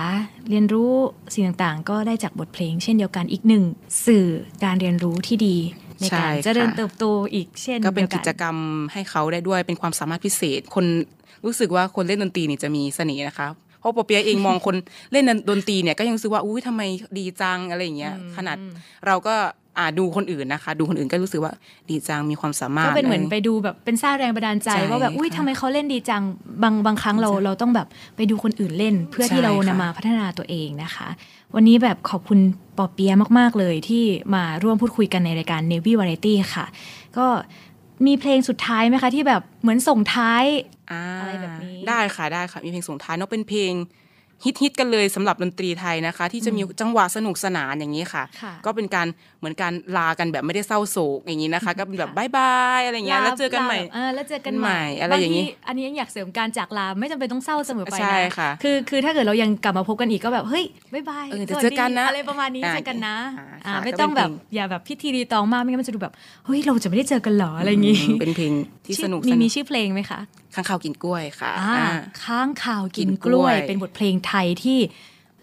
[0.50, 0.90] เรียนรู้
[1.32, 3.64] สิ่งต่างๆ ก็ได้จากบทเพลง เช่นเดียวกันอีกหนึ่ง
[4.06, 4.26] สื่อ
[4.64, 5.56] การเรียนรู้ที่ดี
[6.00, 7.04] ในใช่การค่ะเจริญเติบโต
[7.34, 8.56] อีกเช่นก็เป็นดียวกิจกรรม
[8.92, 10.86] ให้เขาได้ด้วยเป็นความสามารถพิเศษ คน
[11.44, 13.48] รู้สึกว่าคนเล่นดนตรีนี่จะมีเสน่ห์นะคะ
[13.80, 14.76] เพราะปอเปียะเองมองคน
[15.12, 16.82] เล่นดนตรีเนี่ยก็ยังรู้สึกว่าอุ้ยทำไม
[17.18, 18.56] ดีจังอะไรอย่างเงี้ยขนาด
[19.06, 19.63] เราก็อ่า
[19.98, 21.52] ดูคนอื่นนะคะ ดูคนอื่นก็รู้สึกว่า
[21.88, 26.22] ดีจังมีความสามารถก็เป็นเหมือนอะไรไปดูแบบเป็นสร้างแรงบันดาลใจใช่ว่าแบบอุ้ยค่ะทำไมเขาเล่นดีจัง
[26.62, 31.08] บางบางครั้งเราใช่เราต้องแบบไปดูคนอื่นเล่น เพื่อที่ใช่เรานำค่ะมาพัฒนาตัวเองนะคะ
[31.54, 32.40] วันนี้แบบขอบคุณ
[32.78, 34.04] ปอเปียะมาก ๆ เลยที่
[34.34, 36.66] มาร่วมพูดคุยกันในรายการ Navy Variety ค่ะ
[37.16, 37.26] ก็
[38.06, 40.44] มีเพลงสุดท้ายไหมคะ ที่แบบเหมือนส่งท้าย
[40.92, 43.72] อ่าอะไรแบบนี้ได้ค่ะได้ค่ะมีเพลงส่งท้ายเนาะเป็นเพลง
[44.44, 49.06] ฮิตฮิตๆกันเลยสำหรับดนตรีไทยนะคะ ที่จะมีจังหวะสนุกสนานอย่างนี้ค่ะค่ะ ก็เป็นการ
[49.38, 60.64] เหมือนการลากันแบบไม่ได้เศร้าโศกอย่างนี้นะคะ ก็เป็นแบบค่ะ bye bye อะไรอย่างเงี้ยแล้วเจอกันใหม่ลาแบบเออแล้วเจอกันใหม่ใหม่อะไรอย่างนี้บทีอันนี้ยังอยากเสริมการจากลาไม่จำเป็นต้องเศร้าเสมอไปนะใช่ค่ะคือคือถ้าเกิดเรายังกลับมาพบกันอีกก็แบบเฮ้ย
[60.94, 66.14] บ๊ายบายเออเดี๋ยวสวัสเจอกันนะอะไรประมาณนี้อ่าเจอกันนะอ่าอ่าค่ะไม่ก็ต้องเป็นแบบเพลงอย่าแบบพิธีรีตองมากไม่งั้นมันจะดูแบบ
[66.46, 68.52] เฮ้ยเราจะไม่ได้เจอกันเหรออะไรอย่างงี้เป็นเพลง
[68.86, 70.20] ที่สนุกมีสมีนานชื่อเพลงไหมคะ
[70.54, 71.88] ค้างคาวกินกล้วยค่ะอ่าอ่า
[72.24, 74.78] ค้างคาวกินกินกล้วยกล้วยเป็นบทเพลงไทยที่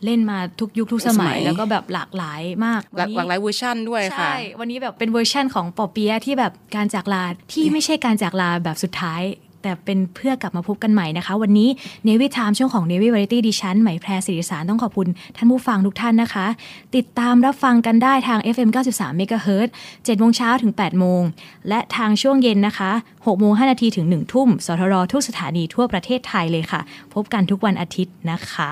[0.06, 7.24] เล่นมาทุกยุคทุกสมัยสมัยแล้วก็แบบหลากหลายมากหลากวันนี้หลากหลายเวอร์ชันด้วยค่ะ ใช่ วันนี้แบบเป็นเวอร์ชั่นของปอเปียะที่แบบการจากลา
[7.54, 9.22] ที่ไม่ใช่การจากลาแบบสุดท้าย
[9.64, 11.70] แต่เป็นเพื่อกลับมาพบกันใหม่นะคะ วันนี้
[12.04, 16.46] Navy Time ช่วงของ Navy Variety ดิฉันไหมแพรสิริสารต้องขอบคุณท่านผู้ฟังทุกท่านนะคะ
[16.96, 21.22] ติดตามรับฟังกันได้ทาง FM 93 MHz 7โมงเช้าถึง 8 โมง
[21.70, 26.82] และทางช่วงเย็นนะคะ6โมง5นาทีถึง 1 ทุ่มสทรทุกสถานีทั่วประเทศไทยเลยค่ะ
[27.14, 28.72] พบกันทุกวันอาทิตย์นะคะ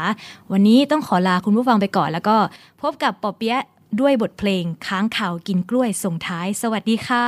[0.51, 2.37] วันนี้ต้องขอลาคุณผู้ฟังไปก่อน แล้วก็
[2.81, 3.63] พบกับปอเปี๊ยะ
[3.99, 7.27] ด้วยบทเพลงค้างข่าวกินกล้วยส่งท้าย สวัสดีค่ะ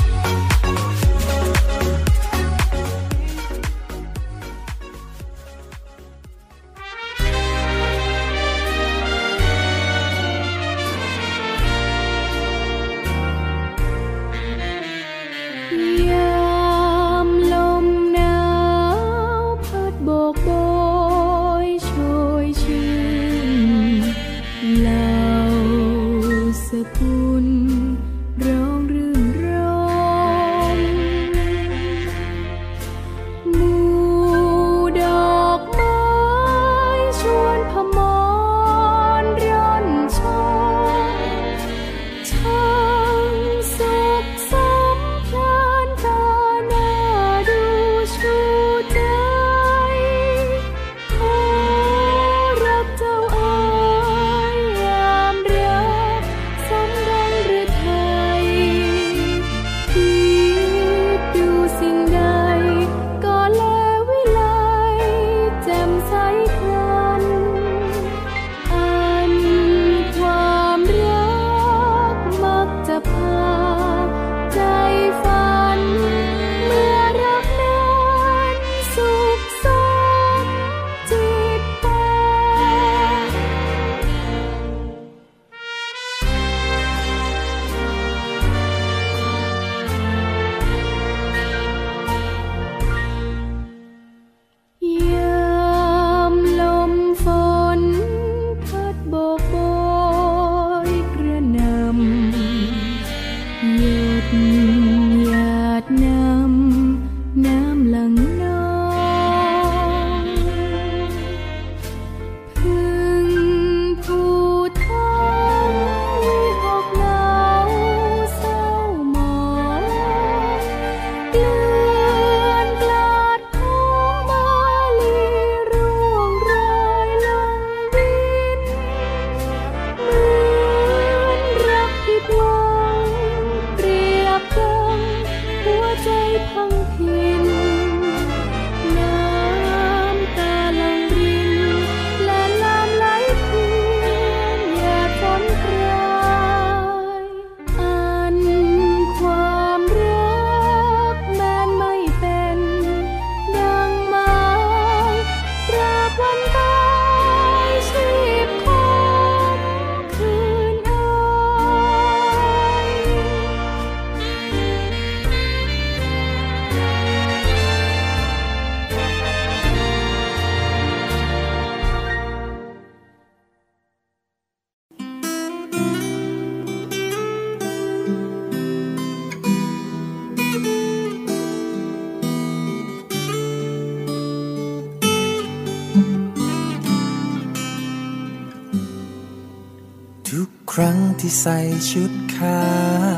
[190.73, 191.59] ครั้งที่ใส่
[191.91, 192.63] ชุดขา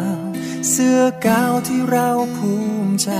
[0.01, 0.17] ว
[0.69, 2.53] เสื้อกาวที่เราภู
[2.85, 3.11] มิใจ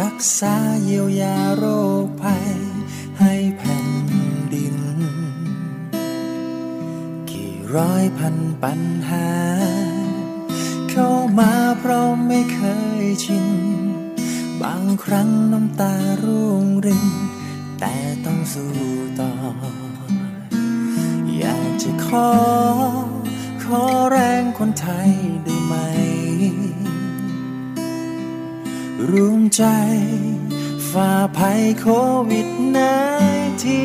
[0.00, 1.64] รักษาเยียวยาโร
[2.04, 2.54] คภัย
[3.20, 3.88] ให้แผ่น
[4.54, 4.76] ดิน
[7.30, 9.30] กี่ร้อยพันปัญหา
[10.90, 12.60] เข้ามาเพราะไม่เค
[13.02, 13.48] ยชิน
[14.62, 15.94] บางครั้งน้ำตา
[16.24, 17.06] ร่วงริน
[17.78, 17.94] แต่
[18.24, 18.72] ต้องสู้
[19.20, 19.83] ต่อ
[21.82, 22.30] จะขอ
[23.64, 25.10] ขอแรงคนไทย
[25.44, 25.74] ได้ไหม
[29.10, 29.64] รวมใจ
[30.90, 31.86] ฝ่าภัยโค
[32.30, 32.78] วิดน
[33.64, 33.82] ที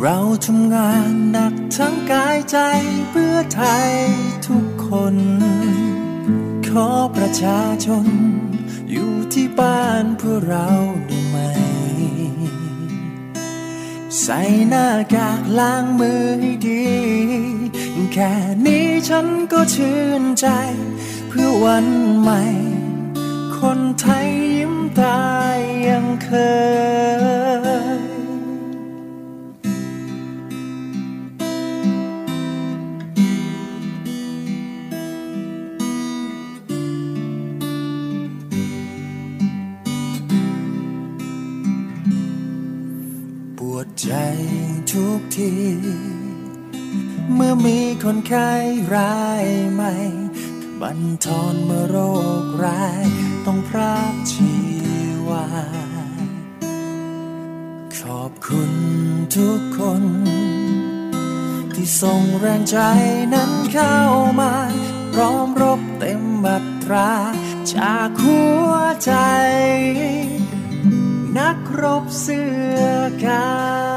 [0.00, 2.58] เราทำงานหนักทั้งกายใจ
[3.10, 3.92] เพื่อไทย
[4.46, 5.16] ทุกคน
[6.68, 8.06] ขอประชาชน
[8.90, 10.68] อยู่ที่บ้านเพื่อเรา
[14.22, 16.86] ใส่หน้ากากล้างมือให้ดี
[18.12, 18.32] แค่
[18.66, 20.46] นี้ฉันก็ชื่นใจ
[21.28, 21.86] เพื่อวัน
[22.20, 22.42] ใหม่
[23.58, 25.58] คนไทยยิ้มตาย
[25.88, 26.30] ยังเค
[28.04, 28.05] ย
[44.02, 44.10] ใจ
[44.92, 45.52] ทุกที
[47.34, 48.52] เมื่อมีคนไข้
[48.94, 49.94] รายใหม่
[50.80, 51.96] บันทอนเมื่อโร
[52.44, 53.04] คร้าย
[53.46, 54.52] ต้องพรากชี
[55.28, 55.46] วา
[57.98, 58.72] ขอบคุณ
[59.36, 60.04] ทุกคน
[61.74, 62.78] ที่ส่งแรงใจ
[63.34, 63.98] นั้นเข้า
[64.40, 64.52] มา
[65.12, 67.12] พร้อมรบเต็มบัตรา
[67.74, 68.72] จากหัว
[69.04, 69.12] ใจ
[71.38, 72.80] นักรบเสื้อ
[73.24, 73.46] กา
[73.94, 73.95] ว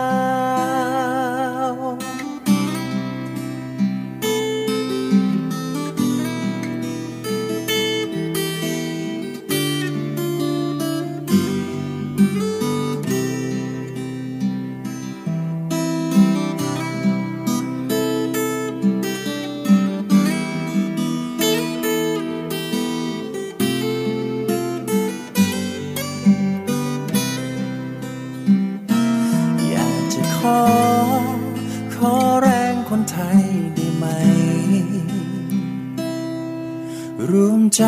[37.79, 37.87] ใ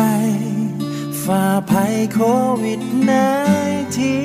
[1.24, 2.20] ฝ่าภัยโค
[2.62, 3.12] วิดน
[3.96, 4.16] ที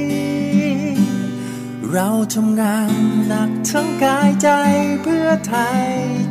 [1.91, 2.91] เราทำงาน
[3.28, 4.49] หนักทั้งกายใจ
[5.01, 5.86] เพื่อไทย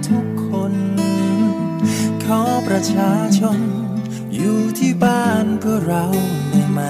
[0.09, 0.75] ทุกคน
[2.25, 3.61] ขอประชาชน
[4.35, 6.07] อยู่ที่บ้านเพื่อเรา
[6.51, 6.81] ได้ไหม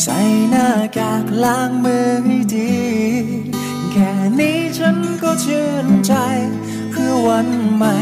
[0.00, 0.18] ใส่
[0.50, 0.68] หน้า
[0.98, 2.74] กากล้างมือให้ดี
[3.92, 6.14] แค่นี้ฉันก็ชื่นใจ
[6.90, 7.98] เพื่อวันใหม่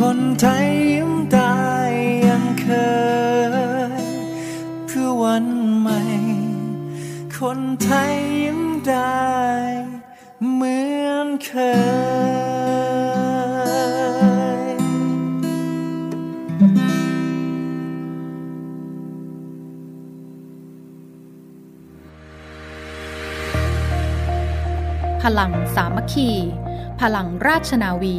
[0.00, 1.54] คนไทยยิ้มได้
[2.26, 2.66] ยังเค
[4.00, 4.04] ย
[4.86, 5.46] เพื่อวัน
[5.80, 6.00] ใหม่
[7.38, 9.22] คนไทยยิ้มได้
[10.52, 10.78] เหมื
[11.08, 11.74] อนเคย
[25.22, 26.30] พลังสามัคคี
[27.00, 28.18] พลังราชนาวี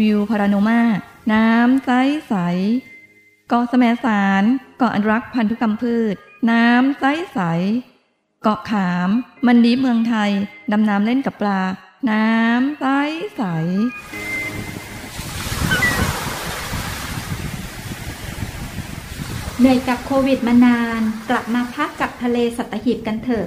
[0.00, 0.80] วิวพาราโนมา
[1.32, 1.90] น้ำใส
[2.28, 2.34] ใส
[3.48, 4.42] เกาะสมสาร
[4.78, 6.14] เกาะอนุรักษ์พันธุกรรมพืช
[6.50, 7.40] น้ำใสใส
[8.42, 9.10] เกาะขาม
[9.46, 10.30] มันดีเมืองไทย
[10.72, 11.62] ดำน้ำเล่นกับปลา
[12.10, 12.84] น้ำใส
[13.36, 13.42] ใส
[19.58, 23.46] เหนื่อยกับโควิดมานาน กลับมาพักกับทะเลสัตหีบกันเถอะ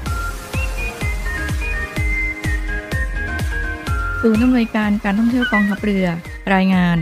[4.23, 6.07] ศูนย์อำนวยการการท่องเที่ยวกองทัพเรือ
[6.53, 6.97] รายงาน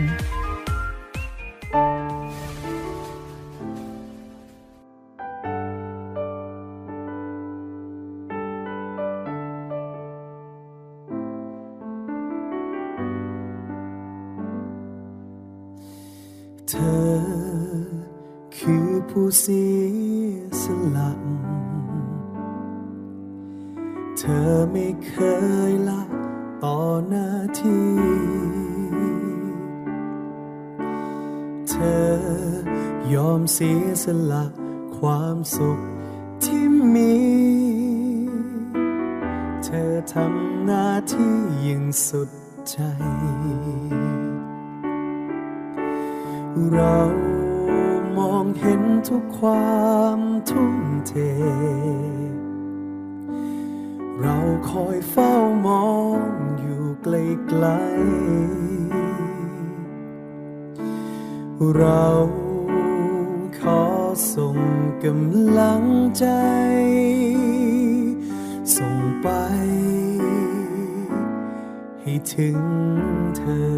[16.68, 17.20] เธอ
[18.56, 19.64] คือผู้เสี
[20.32, 20.64] ยส
[20.96, 21.12] ละ
[24.18, 25.12] เธอไม่เค
[25.58, 25.59] ย
[33.52, 34.44] เสียสละ
[34.98, 35.78] ความสุข
[36.44, 37.14] ที่มี
[39.64, 41.34] เธอทำหน้าที่
[41.64, 42.30] ยิ่งสุด
[42.70, 42.78] ใจ
[46.72, 46.98] เรา
[48.18, 50.20] มองเห็นทุกความ
[50.50, 50.76] ทุ่ม
[51.06, 51.12] เท
[54.20, 54.36] เรา
[54.70, 55.32] คอยเฝ้า
[55.66, 55.88] มอ
[56.18, 56.28] ง
[56.60, 62.04] อยู่ไกลๆเรา
[65.04, 65.84] กำลัง
[66.18, 66.26] ใจ
[68.76, 69.28] ส่งไป
[72.02, 72.58] ให้ถึง
[73.36, 73.70] เธอ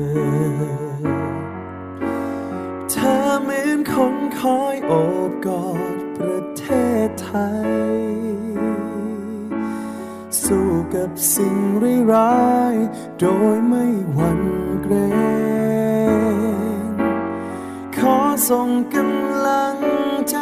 [2.91, 4.93] เธอเหมือนคนคอยโอ
[5.31, 5.67] บกอ
[5.97, 6.65] ดประเท
[7.07, 7.31] ศไท
[7.69, 7.73] ย
[10.45, 11.57] สู้กับสิ่ง
[12.13, 12.75] ร้าย
[13.21, 13.25] โด
[13.55, 14.43] ยไม่หวั่น
[14.83, 14.95] เกร
[16.89, 16.95] ง
[17.97, 18.17] ขอ
[18.49, 19.77] ส่งกำลัง
[20.31, 20.37] ใจ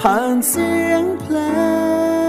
[0.00, 1.36] ผ่านเสียงเพล
[2.22, 2.23] ง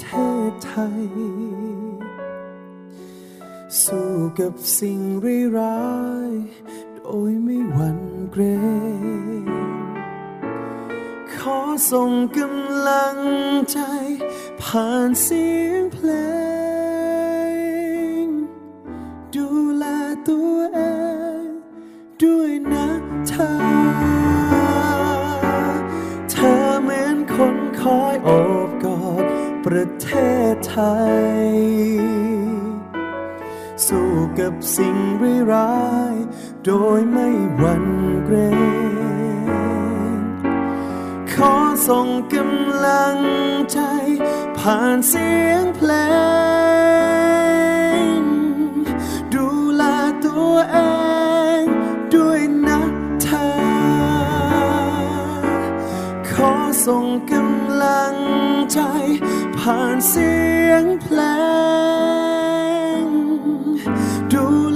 [0.00, 0.06] เท
[0.50, 1.02] ศไทย
[3.82, 5.00] สู้กับสิ่ง
[5.58, 5.86] ร้า
[6.28, 6.30] ย
[6.96, 8.00] โดยไม่หวั่น
[8.32, 8.42] เกร
[9.42, 9.44] ง
[11.34, 11.58] ขอ
[11.90, 13.18] ส่งกำลัง
[13.70, 13.78] ใจ
[14.62, 16.35] ผ่านเสียงเพลง
[31.44, 31.48] ย
[33.86, 34.96] สู้กับสิ่ง
[35.52, 35.76] ร้า
[36.12, 36.14] ย
[36.64, 37.86] โดยไม่หวั่น
[38.24, 40.20] เกรง
[41.32, 41.54] ขอ
[41.88, 43.16] ส่งกำลัง
[43.72, 43.80] ใจ
[44.58, 45.90] ผ่านเสียงเพล
[48.10, 48.20] ง
[49.34, 49.82] ดูแล
[50.24, 50.78] ตัวเอ
[51.60, 51.62] ง
[52.14, 52.80] ด้วยนะ
[53.22, 53.48] เธอ
[56.30, 56.52] ขอ
[56.86, 58.14] ส่งกำลัง
[58.72, 58.80] ใจ
[59.70, 60.32] ผ่านเสี
[60.68, 61.20] ยงเพล
[63.02, 63.06] ง
[64.32, 64.46] ดู